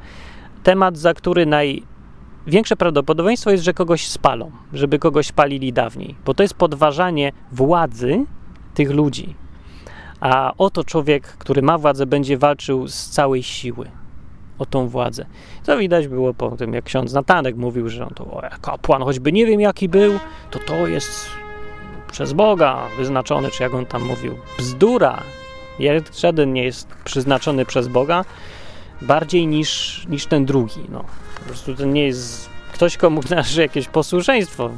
temat, 0.63 0.97
za 0.97 1.13
który 1.13 1.45
największe 1.45 2.75
prawdopodobieństwo 2.75 3.51
jest, 3.51 3.63
że 3.63 3.73
kogoś 3.73 4.07
spalą, 4.07 4.51
żeby 4.73 4.99
kogoś 4.99 5.27
spalili 5.27 5.73
dawniej, 5.73 6.15
bo 6.25 6.33
to 6.33 6.43
jest 6.43 6.53
podważanie 6.53 7.31
władzy 7.51 8.25
tych 8.73 8.91
ludzi. 8.91 9.35
A 10.19 10.53
oto 10.57 10.83
człowiek, 10.83 11.23
który 11.23 11.61
ma 11.61 11.77
władzę, 11.77 12.05
będzie 12.05 12.37
walczył 12.37 12.87
z 12.87 13.09
całej 13.09 13.43
siły 13.43 13.91
o 14.59 14.65
tą 14.65 14.87
władzę. 14.87 15.25
To 15.65 15.77
widać 15.77 16.07
było 16.07 16.33
po 16.33 16.51
tym, 16.51 16.73
jak 16.73 16.85
ksiądz 16.85 17.13
Natanek 17.13 17.55
mówił, 17.55 17.89
że 17.89 18.03
on 18.07 18.13
to 18.13 18.23
o, 18.23 18.41
kapłan, 18.61 19.01
choćby 19.01 19.31
nie 19.31 19.45
wiem 19.45 19.61
jaki 19.61 19.89
był, 19.89 20.19
to 20.51 20.59
to 20.59 20.87
jest 20.87 21.29
przez 22.11 22.33
Boga 22.33 22.87
wyznaczony, 22.97 23.51
czy 23.51 23.63
jak 23.63 23.73
on 23.73 23.85
tam 23.85 24.03
mówił, 24.03 24.35
bzdura. 24.57 25.23
Żaden 26.19 26.53
nie 26.53 26.63
jest 26.63 26.87
przyznaczony 27.03 27.65
przez 27.65 27.87
Boga 27.87 28.25
bardziej 29.01 29.47
niż, 29.47 30.01
niż 30.09 30.25
ten 30.25 30.45
drugi. 30.45 30.81
No. 30.89 31.03
Po 31.39 31.45
prostu 31.45 31.75
to 31.75 31.85
nie 31.85 32.05
jest 32.05 32.49
ktoś, 32.73 32.97
komu 32.97 33.21
należy 33.29 33.61
jakieś 33.61 33.87
posłuszeństwo, 33.87 34.69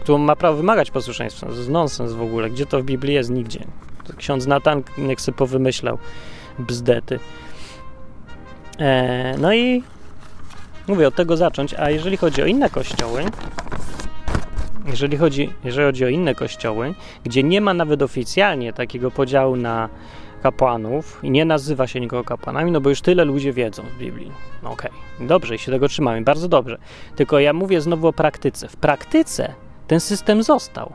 którą 0.00 0.18
ma 0.18 0.36
prawo 0.36 0.56
wymagać 0.56 0.90
posłuszeństwa. 0.90 1.46
To 1.46 1.52
jest 1.52 1.70
nonsens 1.70 2.12
w 2.12 2.22
ogóle. 2.22 2.50
Gdzie 2.50 2.66
to 2.66 2.80
w 2.80 2.84
Biblii 2.84 3.14
jest? 3.14 3.30
Nigdzie. 3.30 3.64
To 4.04 4.12
ksiądz 4.16 4.46
Natan 4.46 4.82
niech 4.98 5.20
sobie 5.20 5.38
powymyślał 5.38 5.98
bzdety. 6.58 7.20
E, 8.78 9.34
no 9.38 9.54
i 9.54 9.82
mówię, 10.88 11.08
od 11.08 11.14
tego 11.14 11.36
zacząć. 11.36 11.74
A 11.74 11.90
jeżeli 11.90 12.16
chodzi 12.16 12.42
o 12.42 12.46
inne 12.46 12.70
kościoły, 12.70 13.24
jeżeli 14.86 15.16
chodzi, 15.16 15.52
jeżeli 15.64 15.86
chodzi 15.86 16.04
o 16.04 16.08
inne 16.08 16.34
kościoły, 16.34 16.94
gdzie 17.24 17.42
nie 17.42 17.60
ma 17.60 17.74
nawet 17.74 18.02
oficjalnie 18.02 18.72
takiego 18.72 19.10
podziału 19.10 19.56
na 19.56 19.88
kapłanów 20.42 21.20
i 21.22 21.30
nie 21.30 21.44
nazywa 21.44 21.86
się 21.86 22.00
nikogo 22.00 22.24
kapłanami, 22.24 22.72
no 22.72 22.80
bo 22.80 22.90
już 22.90 23.00
tyle 23.00 23.24
ludzie 23.24 23.52
wiedzą 23.52 23.82
w 23.82 23.98
Biblii. 23.98 24.32
No 24.62 24.70
okej, 24.70 24.90
okay. 24.90 25.26
dobrze 25.26 25.54
i 25.54 25.58
się 25.58 25.72
tego 25.72 25.88
trzymamy, 25.88 26.22
bardzo 26.22 26.48
dobrze. 26.48 26.78
Tylko 27.16 27.38
ja 27.38 27.52
mówię 27.52 27.80
znowu 27.80 28.08
o 28.08 28.12
praktyce. 28.12 28.68
W 28.68 28.76
praktyce 28.76 29.54
ten 29.86 30.00
system 30.00 30.42
został. 30.42 30.92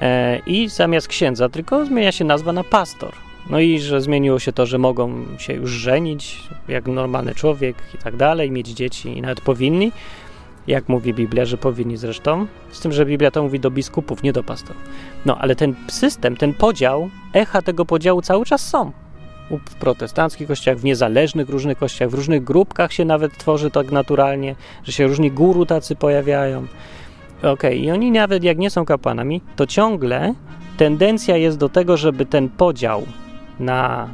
E, 0.00 0.38
I 0.46 0.68
zamiast 0.68 1.08
księdza 1.08 1.48
tylko 1.48 1.86
zmienia 1.86 2.12
się 2.12 2.24
nazwa 2.24 2.52
na 2.52 2.64
pastor. 2.64 3.12
No 3.50 3.60
i 3.60 3.78
że 3.78 4.00
zmieniło 4.00 4.38
się 4.38 4.52
to, 4.52 4.66
że 4.66 4.78
mogą 4.78 5.24
się 5.38 5.52
już 5.52 5.70
żenić 5.70 6.40
jak 6.68 6.86
normalny 6.86 7.34
człowiek 7.34 7.76
i 7.94 7.98
tak 7.98 8.16
dalej, 8.16 8.50
mieć 8.50 8.68
dzieci 8.68 9.18
i 9.18 9.22
nawet 9.22 9.40
powinni 9.40 9.92
jak 10.66 10.88
mówi 10.88 11.14
Biblia, 11.14 11.44
że 11.44 11.56
powinni 11.56 11.96
zresztą, 11.96 12.46
z 12.70 12.80
tym, 12.80 12.92
że 12.92 13.06
Biblia 13.06 13.30
to 13.30 13.42
mówi 13.42 13.60
do 13.60 13.70
biskupów, 13.70 14.22
nie 14.22 14.32
do 14.32 14.42
pastorów. 14.42 14.82
No, 15.26 15.38
ale 15.38 15.56
ten 15.56 15.74
system, 15.88 16.36
ten 16.36 16.54
podział, 16.54 17.10
echa 17.32 17.62
tego 17.62 17.84
podziału 17.84 18.22
cały 18.22 18.44
czas 18.44 18.68
są. 18.68 18.92
W 19.50 19.74
protestanckich 19.74 20.48
kościołach, 20.48 20.78
w 20.80 20.84
niezależnych 20.84 21.48
różnych 21.48 21.78
kościołach, 21.78 22.10
w 22.10 22.14
różnych 22.14 22.44
grupkach 22.44 22.92
się 22.92 23.04
nawet 23.04 23.38
tworzy 23.38 23.70
tak 23.70 23.92
naturalnie, 23.92 24.56
że 24.84 24.92
się 24.92 25.06
różni 25.06 25.30
guru 25.30 25.66
tacy 25.66 25.96
pojawiają. 25.96 26.66
Okej, 27.38 27.52
okay. 27.52 27.74
i 27.76 27.90
oni 27.90 28.10
nawet 28.10 28.44
jak 28.44 28.58
nie 28.58 28.70
są 28.70 28.84
kapłanami, 28.84 29.40
to 29.56 29.66
ciągle 29.66 30.34
tendencja 30.76 31.36
jest 31.36 31.58
do 31.58 31.68
tego, 31.68 31.96
żeby 31.96 32.26
ten 32.26 32.48
podział 32.48 33.02
na 33.60 34.08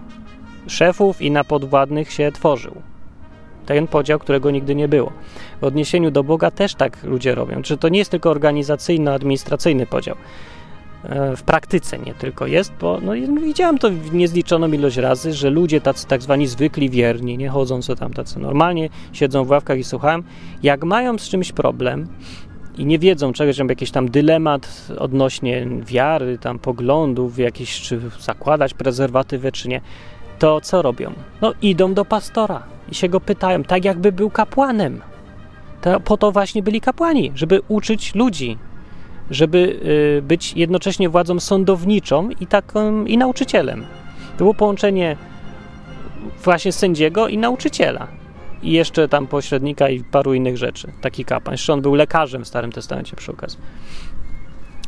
szefów 0.67 1.23
i 1.23 1.31
na 1.31 1.45
podwładnych 1.45 2.13
się 2.13 2.33
tworzył 2.33 2.90
ten 3.75 3.87
podział, 3.87 4.19
którego 4.19 4.51
nigdy 4.51 4.75
nie 4.75 4.89
było. 4.89 5.13
W 5.61 5.65
odniesieniu 5.65 6.11
do 6.11 6.25
Boga 6.25 6.51
też 6.51 6.75
tak 6.75 7.05
ludzie 7.05 7.35
robią. 7.35 7.63
Czy 7.63 7.77
to 7.77 7.89
nie 7.89 7.99
jest 7.99 8.11
tylko 8.11 8.31
organizacyjno-administracyjny 8.31 9.87
podział? 9.87 10.17
E, 11.05 11.37
w 11.37 11.43
praktyce 11.43 11.99
nie 11.99 12.15
tylko 12.15 12.47
jest, 12.47 12.73
bo 12.81 12.99
no, 13.03 13.13
widziałem 13.43 13.79
to 13.79 13.89
niezliczoną 14.13 14.73
ilość 14.73 14.97
razy, 14.97 15.33
że 15.33 15.51
ludzie 15.51 15.81
tacy 15.81 16.07
tak 16.07 16.23
zwani 16.23 16.47
zwykli 16.47 16.91
wierni, 16.91 17.39
nie 17.39 17.49
chodzą 17.49 17.83
co 17.83 17.97
tam 17.97 18.13
tacy 18.13 18.39
normalnie, 18.39 18.89
siedzą 19.13 19.45
w 19.45 19.51
ławkach 19.51 19.79
i 19.79 19.85
słuchają, 19.85 20.23
jak 20.63 20.85
mają 20.85 21.19
z 21.19 21.29
czymś 21.29 21.53
problem 21.53 22.09
i 22.79 22.87
nie 22.87 22.99
wiedzą 22.99 23.33
czegoś, 23.33 23.57
że 23.57 23.65
jakiś 23.69 23.91
tam 23.91 24.11
dylemat 24.11 24.89
odnośnie 24.99 25.67
wiary, 25.87 26.39
tam 26.39 26.59
poglądów, 26.59 27.39
jakiś 27.39 27.81
czy 27.81 28.01
zakładać 28.21 28.75
prezerwatywę, 28.75 29.53
czy 29.53 29.69
nie, 29.69 29.81
to 30.39 30.61
co 30.61 30.83
robią? 30.83 31.13
No 31.41 31.53
idą 31.63 31.95
do 31.95 32.05
pastora 32.05 32.63
i 32.91 32.95
się 32.95 33.09
go 33.09 33.21
pytają, 33.21 33.63
tak 33.63 33.85
jakby 33.85 34.13
był 34.13 34.31
kapłanem. 34.31 35.01
To, 35.81 36.01
po 36.01 36.17
to 36.17 36.33
właśnie 36.33 36.63
byli 36.63 36.81
kapłani, 36.81 37.33
żeby 37.35 37.61
uczyć 37.69 38.15
ludzi, 38.15 38.59
żeby 39.31 39.81
y, 40.19 40.23
być 40.23 40.53
jednocześnie 40.57 41.09
władzą 41.09 41.41
sądowniczą 41.41 42.31
i, 42.41 42.47
taką, 42.47 43.05
i 43.05 43.19
nauczycielem. 43.19 43.87
To 44.33 44.39
było 44.39 44.55
połączenie 44.55 45.17
właśnie 46.45 46.73
sędziego 46.73 47.29
i 47.29 47.39
nauczyciela. 47.39 48.09
I 48.63 48.73
jeszcze 48.73 49.09
tam 49.09 49.27
pośrednika 49.27 49.89
i 49.89 50.05
paru 50.05 50.35
innych 50.35 50.57
rzeczy. 50.57 50.93
Taki 51.01 51.25
kapłan. 51.25 51.55
Jeszcze 51.55 51.73
on 51.73 51.83
był 51.83 51.95
lekarzem 51.95 52.45
w 52.45 52.49
Starym 52.49 52.73
Testamencie 52.73 53.17
przy 53.17 53.33
okazji. 53.33 53.59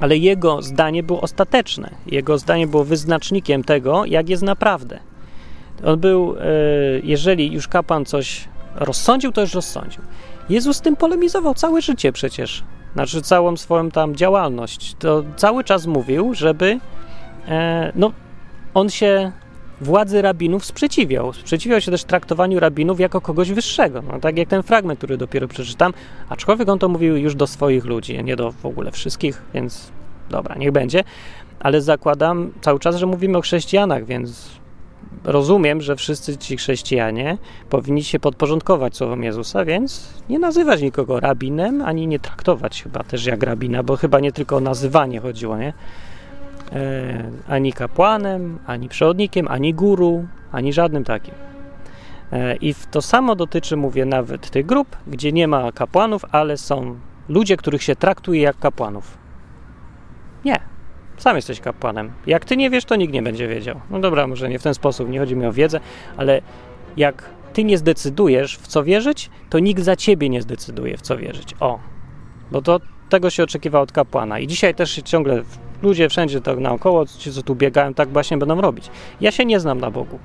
Ale 0.01 0.17
jego 0.17 0.63
zdanie 0.63 1.03
było 1.03 1.21
ostateczne. 1.21 1.91
Jego 2.07 2.39
zdanie 2.39 2.67
było 2.67 2.85
wyznacznikiem 2.85 3.65
tego, 3.65 4.05
jak 4.05 4.29
jest 4.29 4.43
naprawdę. 4.43 4.99
On 5.85 6.01
był, 6.01 6.37
e, 6.39 6.45
jeżeli 7.03 7.53
już 7.53 7.69
kapłan 7.69 8.05
coś 8.05 8.49
rozsądził, 8.75 9.33
to 9.33 9.41
już 9.41 9.55
rozsądził. 9.55 10.03
Jezus 10.49 10.81
tym 10.81 10.97
polemizował 10.97 11.55
całe 11.55 11.83
życie 11.83 12.13
przecież. 12.13 12.65
Znaczy 12.95 13.23
całą 13.23 13.57
swoją 13.57 13.91
tam 13.91 14.17
działalność. 14.17 14.95
To 14.99 15.25
cały 15.37 15.65
czas 15.65 15.87
mówił, 15.87 16.35
żeby 16.35 16.81
e, 17.49 17.93
no, 17.95 18.13
on 18.75 18.91
się 18.91 19.33
władzy 19.81 20.23
rabinów 20.23 20.65
sprzeciwiał. 20.65 21.33
Sprzeciwiał 21.33 21.81
się 21.81 21.91
też 21.91 22.05
traktowaniu 22.05 22.61
rabinów 22.61 23.01
jako 23.01 23.21
kogoś 23.21 23.53
wyższego. 23.53 24.03
No, 24.03 24.21
tak 24.21 24.39
jak 24.39 24.49
ten 24.49 24.63
fragment, 24.63 24.99
który 24.99 25.17
dopiero 25.17 25.49
przeczytam. 25.49 25.93
Aczkolwiek 26.29 26.69
on 26.69 26.79
to 26.79 26.89
mówił 26.89 27.17
już 27.17 27.35
do 27.35 27.47
swoich 27.47 27.85
ludzi, 27.85 28.25
nie 28.25 28.37
do 28.37 28.53
w 28.53 28.67
ogóle 28.67 28.91
wszystkich, 28.91 29.43
więc 29.55 29.93
dobra, 30.31 30.55
niech 30.55 30.73
będzie. 30.73 31.05
Ale 31.61 31.81
zakładam 31.81 32.53
cały 32.61 32.79
czas, 32.79 32.97
że 32.97 33.07
mówimy 33.07 33.39
o 33.39 33.41
chrześcijanach, 33.41 34.05
więc 34.05 34.51
rozumiem, 35.25 35.81
że 35.81 35.97
wszyscy 35.97 36.37
ci 36.37 36.57
chrześcijanie 36.57 37.39
powinni 37.71 38.05
się 38.05 38.21
podporządkować 38.21 38.97
słowom 38.97 39.23
Jezusa, 39.23 39.65
więc 39.65 40.15
nie 40.29 40.39
nazywać 40.39 40.83
nikogo 40.83 41.21
rabinem, 41.21 41.83
ani 41.83 42.07
nie 42.07 42.19
traktować 42.19 42.83
chyba 42.83 43.05
też 43.05 43.27
jak 43.27 43.43
rabina, 43.43 43.83
bo 43.83 43.97
chyba 43.97 44.21
nie 44.21 44.33
tylko 44.33 44.57
o 44.57 44.61
nazywanie 44.61 45.21
chodziło, 45.21 45.59
nie? 45.59 45.73
E, 46.73 47.31
ani 47.49 47.73
kapłanem, 47.73 48.59
ani 48.67 48.89
przewodnikiem, 48.89 49.49
ani 49.49 49.75
guru, 49.75 50.27
ani 50.53 50.73
żadnym 50.73 51.05
takim. 51.05 51.35
E, 52.33 52.57
I 52.57 52.75
to 52.91 53.03
samo 53.03 53.37
dotyczy, 53.37 53.77
mówię, 53.77 54.05
nawet 54.05 54.51
tych 54.51 54.67
grup, 54.67 54.97
gdzie 55.07 55.33
nie 55.33 55.49
ma 55.49 55.73
kapłanów, 55.73 56.25
ale 56.33 56.57
są 56.57 56.97
ludzie, 57.29 57.57
których 57.57 57.83
się 57.83 57.97
traktuje 57.97 58.41
jak 58.41 58.59
kapłanów. 58.59 59.19
Nie, 60.45 60.61
sam 61.23 61.37
jesteś 61.37 61.61
kapłanem. 61.61 62.13
Jak 62.27 62.45
ty 62.45 62.57
nie 62.57 62.71
wiesz, 62.71 62.85
to 62.85 62.97
nikt 62.97 63.15
nie 63.15 63.23
będzie 63.23 63.49
wiedział. 63.49 63.81
No 63.91 63.99
dobra, 63.99 64.27
może 64.27 64.49
nie 64.49 64.59
w 64.59 64.63
ten 64.63 64.75
sposób, 64.75 65.09
nie 65.09 65.19
chodzi 65.19 65.37
mi 65.37 65.47
o 65.47 65.53
wiedzę, 65.53 65.81
ale 66.17 66.43
jak 66.97 67.31
ty 67.53 67.65
nie 67.65 67.79
zdecydujesz, 67.79 68.57
w 68.57 68.67
co 68.67 68.85
wierzyć, 68.85 69.31
to 69.51 69.59
nikt 69.59 69.83
za 69.83 69.97
ciebie 69.97 70.29
nie 70.29 70.43
zdecyduje, 70.43 70.97
w 70.97 71.01
co 71.01 71.17
wierzyć. 71.17 71.55
O, 71.61 71.79
bo 72.51 72.63
to 72.63 72.81
tego 73.09 73.31
się 73.31 73.43
oczekiwa 73.43 73.81
od 73.81 73.93
kapłana. 73.93 74.39
I 74.39 74.47
dzisiaj 74.47 74.75
też 74.75 75.01
ciągle 75.05 75.43
ludzie 75.83 76.09
wszędzie 76.09 76.41
tak 76.41 76.59
naokoło, 76.59 77.07
ci 77.07 77.33
co 77.33 77.43
tu 77.43 77.55
biegają, 77.55 77.95
tak 77.95 78.09
właśnie 78.09 78.39
będą 78.39 78.61
robić. 78.61 78.91
Ja 79.21 79.31
się 79.31 79.45
nie 79.45 79.61
znam 79.61 79.81
na 79.81 79.91
Bogu. 79.91 80.19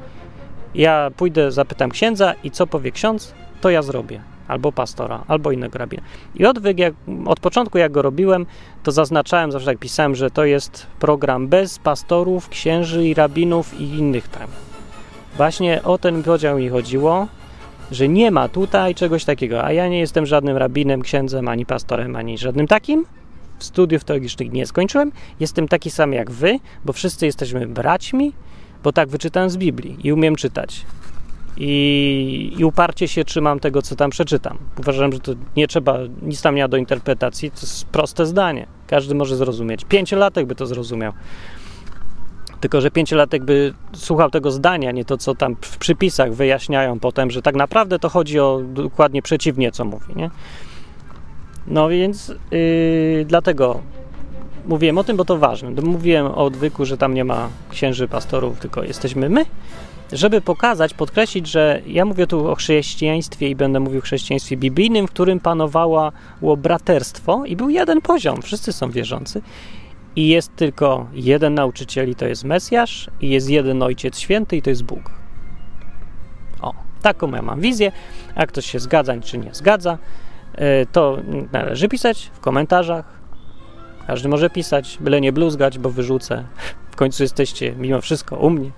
Ja 0.76 1.12
pójdę, 1.18 1.52
zapytam 1.52 1.90
księdza 1.90 2.34
i 2.44 2.52
co 2.52 2.68
powie 2.68 2.92
ksiądz, 2.92 3.34
to 3.62 3.70
ja 3.70 3.82
zrobię 3.82 4.22
albo 4.48 4.72
pastora, 4.72 5.24
albo 5.28 5.52
innego 5.52 5.80
rabina. 5.80 6.04
I 6.36 6.44
jak, 6.78 6.94
od 7.26 7.40
początku 7.40 7.78
jak 7.78 7.92
go 7.92 8.02
robiłem, 8.02 8.46
to 8.84 8.92
zaznaczałem, 8.92 9.52
zawsze 9.52 9.66
tak 9.66 9.78
pisałem, 9.78 10.16
że 10.16 10.32
to 10.32 10.46
jest 10.46 10.88
program 11.00 11.48
bez 11.48 11.80
pastorów, 11.80 12.50
księży 12.50 13.08
i 13.08 13.14
rabinów 13.14 13.80
i 13.80 13.84
innych 13.84 14.28
tam. 14.28 14.48
Właśnie 15.38 15.84
o 15.84 15.98
ten 15.98 16.24
podział 16.24 16.58
mi 16.58 16.70
chodziło, 16.70 17.28
że 17.92 18.08
nie 18.08 18.32
ma 18.32 18.50
tutaj 18.50 18.96
czegoś 18.96 19.26
takiego, 19.26 19.64
a 19.64 19.72
ja 19.72 19.88
nie 19.88 20.00
jestem 20.00 20.26
żadnym 20.26 20.58
rabinem, 20.58 21.02
księdzem, 21.02 21.48
ani 21.48 21.66
pastorem, 21.66 22.16
ani 22.16 22.38
żadnym 22.38 22.68
takim. 22.68 23.06
Studiów 23.60 24.04
teologicznych 24.04 24.52
nie 24.52 24.66
skończyłem. 24.66 25.12
Jestem 25.40 25.68
taki 25.68 25.92
sam 25.92 26.14
jak 26.14 26.32
wy, 26.32 26.60
bo 26.86 26.94
wszyscy 26.94 27.26
jesteśmy 27.26 27.68
braćmi, 27.68 28.34
bo 28.84 28.92
tak 28.92 29.10
wyczytałem 29.10 29.50
z 29.50 29.58
Biblii 29.58 29.98
i 30.04 30.14
umiem 30.14 30.36
czytać. 30.36 30.86
I, 31.60 32.54
I 32.58 32.66
uparcie 32.66 33.08
się 33.08 33.24
trzymam 33.24 33.60
tego, 33.60 33.82
co 33.82 33.96
tam 33.96 34.10
przeczytam. 34.10 34.58
Uważam, 34.80 35.14
że 35.14 35.20
to 35.20 35.32
nie 35.56 35.68
trzeba, 35.68 35.98
nic 36.22 36.42
tam 36.42 36.56
nie 36.56 36.62
ma 36.62 36.68
do 36.68 36.78
interpretacji, 36.78 37.52
to 37.52 37.62
jest 37.62 37.86
proste 37.86 38.26
zdanie. 38.26 38.68
Każdy 38.88 39.16
może 39.16 39.36
zrozumieć. 39.36 39.86
Pięciolatek 39.86 40.46
by 40.46 40.56
to 40.56 40.66
zrozumiał. 40.66 41.14
Tylko, 42.60 42.82
że 42.82 42.92
pięciolatek 42.92 43.44
by 43.44 43.74
słuchał 43.94 44.30
tego 44.30 44.52
zdania, 44.52 44.92
nie 44.92 45.06
to, 45.06 45.18
co 45.18 45.36
tam 45.36 45.56
w 45.62 45.78
przypisach 45.78 46.34
wyjaśniają 46.34 47.00
potem, 47.00 47.32
że 47.32 47.42
tak 47.42 47.56
naprawdę 47.56 48.00
to 48.00 48.10
chodzi 48.10 48.40
o 48.40 48.62
dokładnie 48.74 49.22
przeciwnie, 49.22 49.72
co 49.72 49.86
mówi, 49.86 50.14
nie? 50.16 50.30
No 51.68 51.90
więc 51.90 52.34
yy, 52.52 53.26
dlatego 53.26 53.82
mówiłem 54.68 54.98
o 54.98 55.04
tym, 55.04 55.18
bo 55.18 55.26
to 55.26 55.38
ważne. 55.38 55.72
Mówiłem 55.82 56.26
o 56.26 56.36
odwyku, 56.36 56.86
że 56.86 56.98
tam 56.98 57.14
nie 57.14 57.26
ma 57.26 57.50
księży 57.70 58.08
pastorów, 58.08 58.60
tylko 58.60 58.84
jesteśmy 58.84 59.30
my, 59.30 59.46
żeby 60.12 60.42
pokazać, 60.42 60.94
podkreślić, 60.94 61.48
że 61.48 61.82
ja 61.88 62.06
mówię 62.06 62.28
tu 62.28 62.48
o 62.48 62.56
chrześcijaństwie 62.56 63.50
i 63.50 63.56
będę 63.56 63.80
mówił 63.80 64.00
o 64.00 64.02
chrześcijaństwie 64.02 64.58
biblijnym, 64.58 65.08
w 65.08 65.12
którym 65.12 65.40
panowało 65.40 66.12
braterstwo 66.58 67.46
i 67.46 67.56
był 67.56 67.70
jeden 67.70 68.02
poziom, 68.02 68.42
wszyscy 68.42 68.74
są 68.74 68.92
wierzący 68.92 69.42
i 70.18 70.28
jest 70.28 70.56
tylko 70.56 71.08
jeden 71.14 71.54
nauczyciel 71.54 72.10
i 72.10 72.16
to 72.16 72.26
jest 72.26 72.44
Mesjasz 72.44 73.10
i 73.22 73.30
jest 73.30 73.50
jeden 73.50 73.84
Ojciec 73.84 74.20
Święty 74.20 74.58
i 74.58 74.62
to 74.62 74.70
jest 74.70 74.84
Bóg. 74.84 75.12
O, 76.62 76.74
taką 77.02 77.32
ja 77.32 77.42
mam 77.42 77.62
wizję, 77.62 77.92
a 78.36 78.46
ktoś 78.46 78.66
się 78.66 78.80
zgadza 78.80 79.14
czy 79.22 79.38
nie 79.38 79.54
zgadza, 79.54 79.98
e, 80.56 80.86
to 80.86 81.18
należy 81.52 81.88
pisać 81.88 82.32
w 82.34 82.40
komentarzach. 82.40 83.18
Każdy 84.08 84.30
może 84.30 84.50
pisać, 84.50 84.98
byle 85.02 85.22
nie 85.22 85.34
bluzgać, 85.34 85.80
bo 85.80 85.90
wyrzucę. 85.90 86.44
W 86.92 86.96
końcu 86.96 87.24
jesteście 87.24 87.76
mimo 87.76 88.02
wszystko 88.02 88.38
u 88.38 88.50
mnie. 88.50 88.72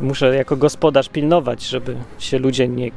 Muszę 0.00 0.36
jako 0.36 0.56
gospodarz 0.56 1.08
pilnować, 1.08 1.62
żeby 1.62 1.96
się 2.18 2.38
ludzie 2.38 2.68
nie 2.68 2.90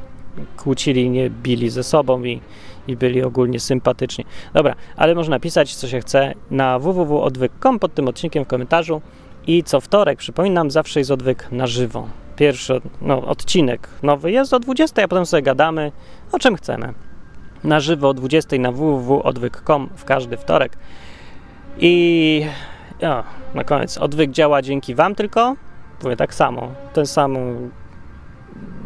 kłócili, 0.56 1.10
nie 1.10 1.30
bili 1.30 1.70
ze 1.70 1.82
sobą 1.82 2.24
i, 2.24 2.40
i 2.88 2.96
byli 2.96 3.22
ogólnie 3.22 3.60
sympatyczni. 3.60 4.24
Dobra, 4.54 4.74
ale 4.96 5.14
można 5.14 5.40
pisać, 5.40 5.74
co 5.74 5.88
się 5.88 6.00
chce 6.00 6.34
na 6.50 6.78
www.odwyk.com 6.78 7.78
pod 7.78 7.94
tym 7.94 8.08
odcinkiem 8.08 8.44
w 8.44 8.48
komentarzu 8.48 9.00
i 9.46 9.62
co 9.62 9.80
wtorek, 9.80 10.18
przypominam, 10.18 10.70
zawsze 10.70 11.00
jest 11.00 11.10
odwyk 11.10 11.48
na 11.52 11.66
żywo. 11.66 12.08
Pierwszy 12.36 12.80
no, 13.00 13.22
odcinek 13.22 13.88
nowy 14.02 14.32
jest 14.32 14.54
o 14.54 14.60
20, 14.60 15.02
a 15.02 15.08
potem 15.08 15.26
sobie 15.26 15.42
gadamy 15.42 15.92
o 16.32 16.38
czym 16.38 16.56
chcemy. 16.56 16.94
Na 17.64 17.80
żywo 17.80 18.08
o 18.08 18.14
20 18.14 18.56
na 18.58 18.72
www.odwyk.com 18.72 19.88
w 19.96 20.04
każdy 20.04 20.36
wtorek. 20.36 20.76
I 21.78 22.46
o, 23.02 23.24
na 23.54 23.64
koniec, 23.64 23.98
odwyk 23.98 24.30
działa 24.30 24.62
dzięki 24.62 24.94
Wam 24.94 25.14
tylko, 25.14 25.56
Mówię 26.04 26.16
tak 26.16 26.34
samo, 26.34 26.72
ten 26.92 27.06
sam, 27.06 27.36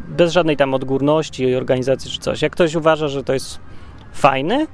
bez 0.09 0.33
żadnej 0.33 0.57
tam 0.57 0.75
odgórności, 0.75 1.55
organizacji 1.55 2.11
czy 2.11 2.19
coś. 2.19 2.43
Jak 2.43 2.53
ktoś 2.53 2.75
uważa, 2.75 3.09
że 3.09 3.25
to 3.25 3.33
jest 3.33 3.59
fajne, 4.13 4.67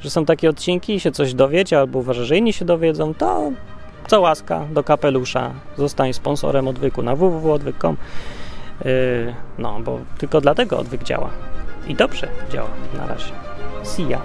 że 0.00 0.10
są 0.10 0.24
takie 0.24 0.50
odcinki 0.50 0.94
i 0.94 1.00
się 1.00 1.12
coś 1.12 1.34
dowiecie, 1.34 1.78
albo 1.78 1.98
uważa, 1.98 2.24
że 2.24 2.36
inni 2.36 2.52
się 2.52 2.64
dowiedzą, 2.64 3.14
to 3.14 3.52
co 4.06 4.20
łaska 4.20 4.66
do 4.70 4.84
kapelusza, 4.84 5.50
zostań 5.78 6.12
sponsorem 6.12 6.68
odwyku 6.68 7.02
na 7.02 7.16
www.odwyk.com. 7.16 7.96
Yy, 8.84 9.34
no, 9.58 9.80
bo 9.80 9.98
tylko 10.18 10.40
dlatego 10.40 10.78
odwyk 10.78 11.02
działa. 11.02 11.30
I 11.88 11.94
dobrze 11.94 12.28
działa 12.52 12.70
na 12.96 13.06
razie. 13.06 13.32
See 13.82 14.08
ya. 14.08 14.20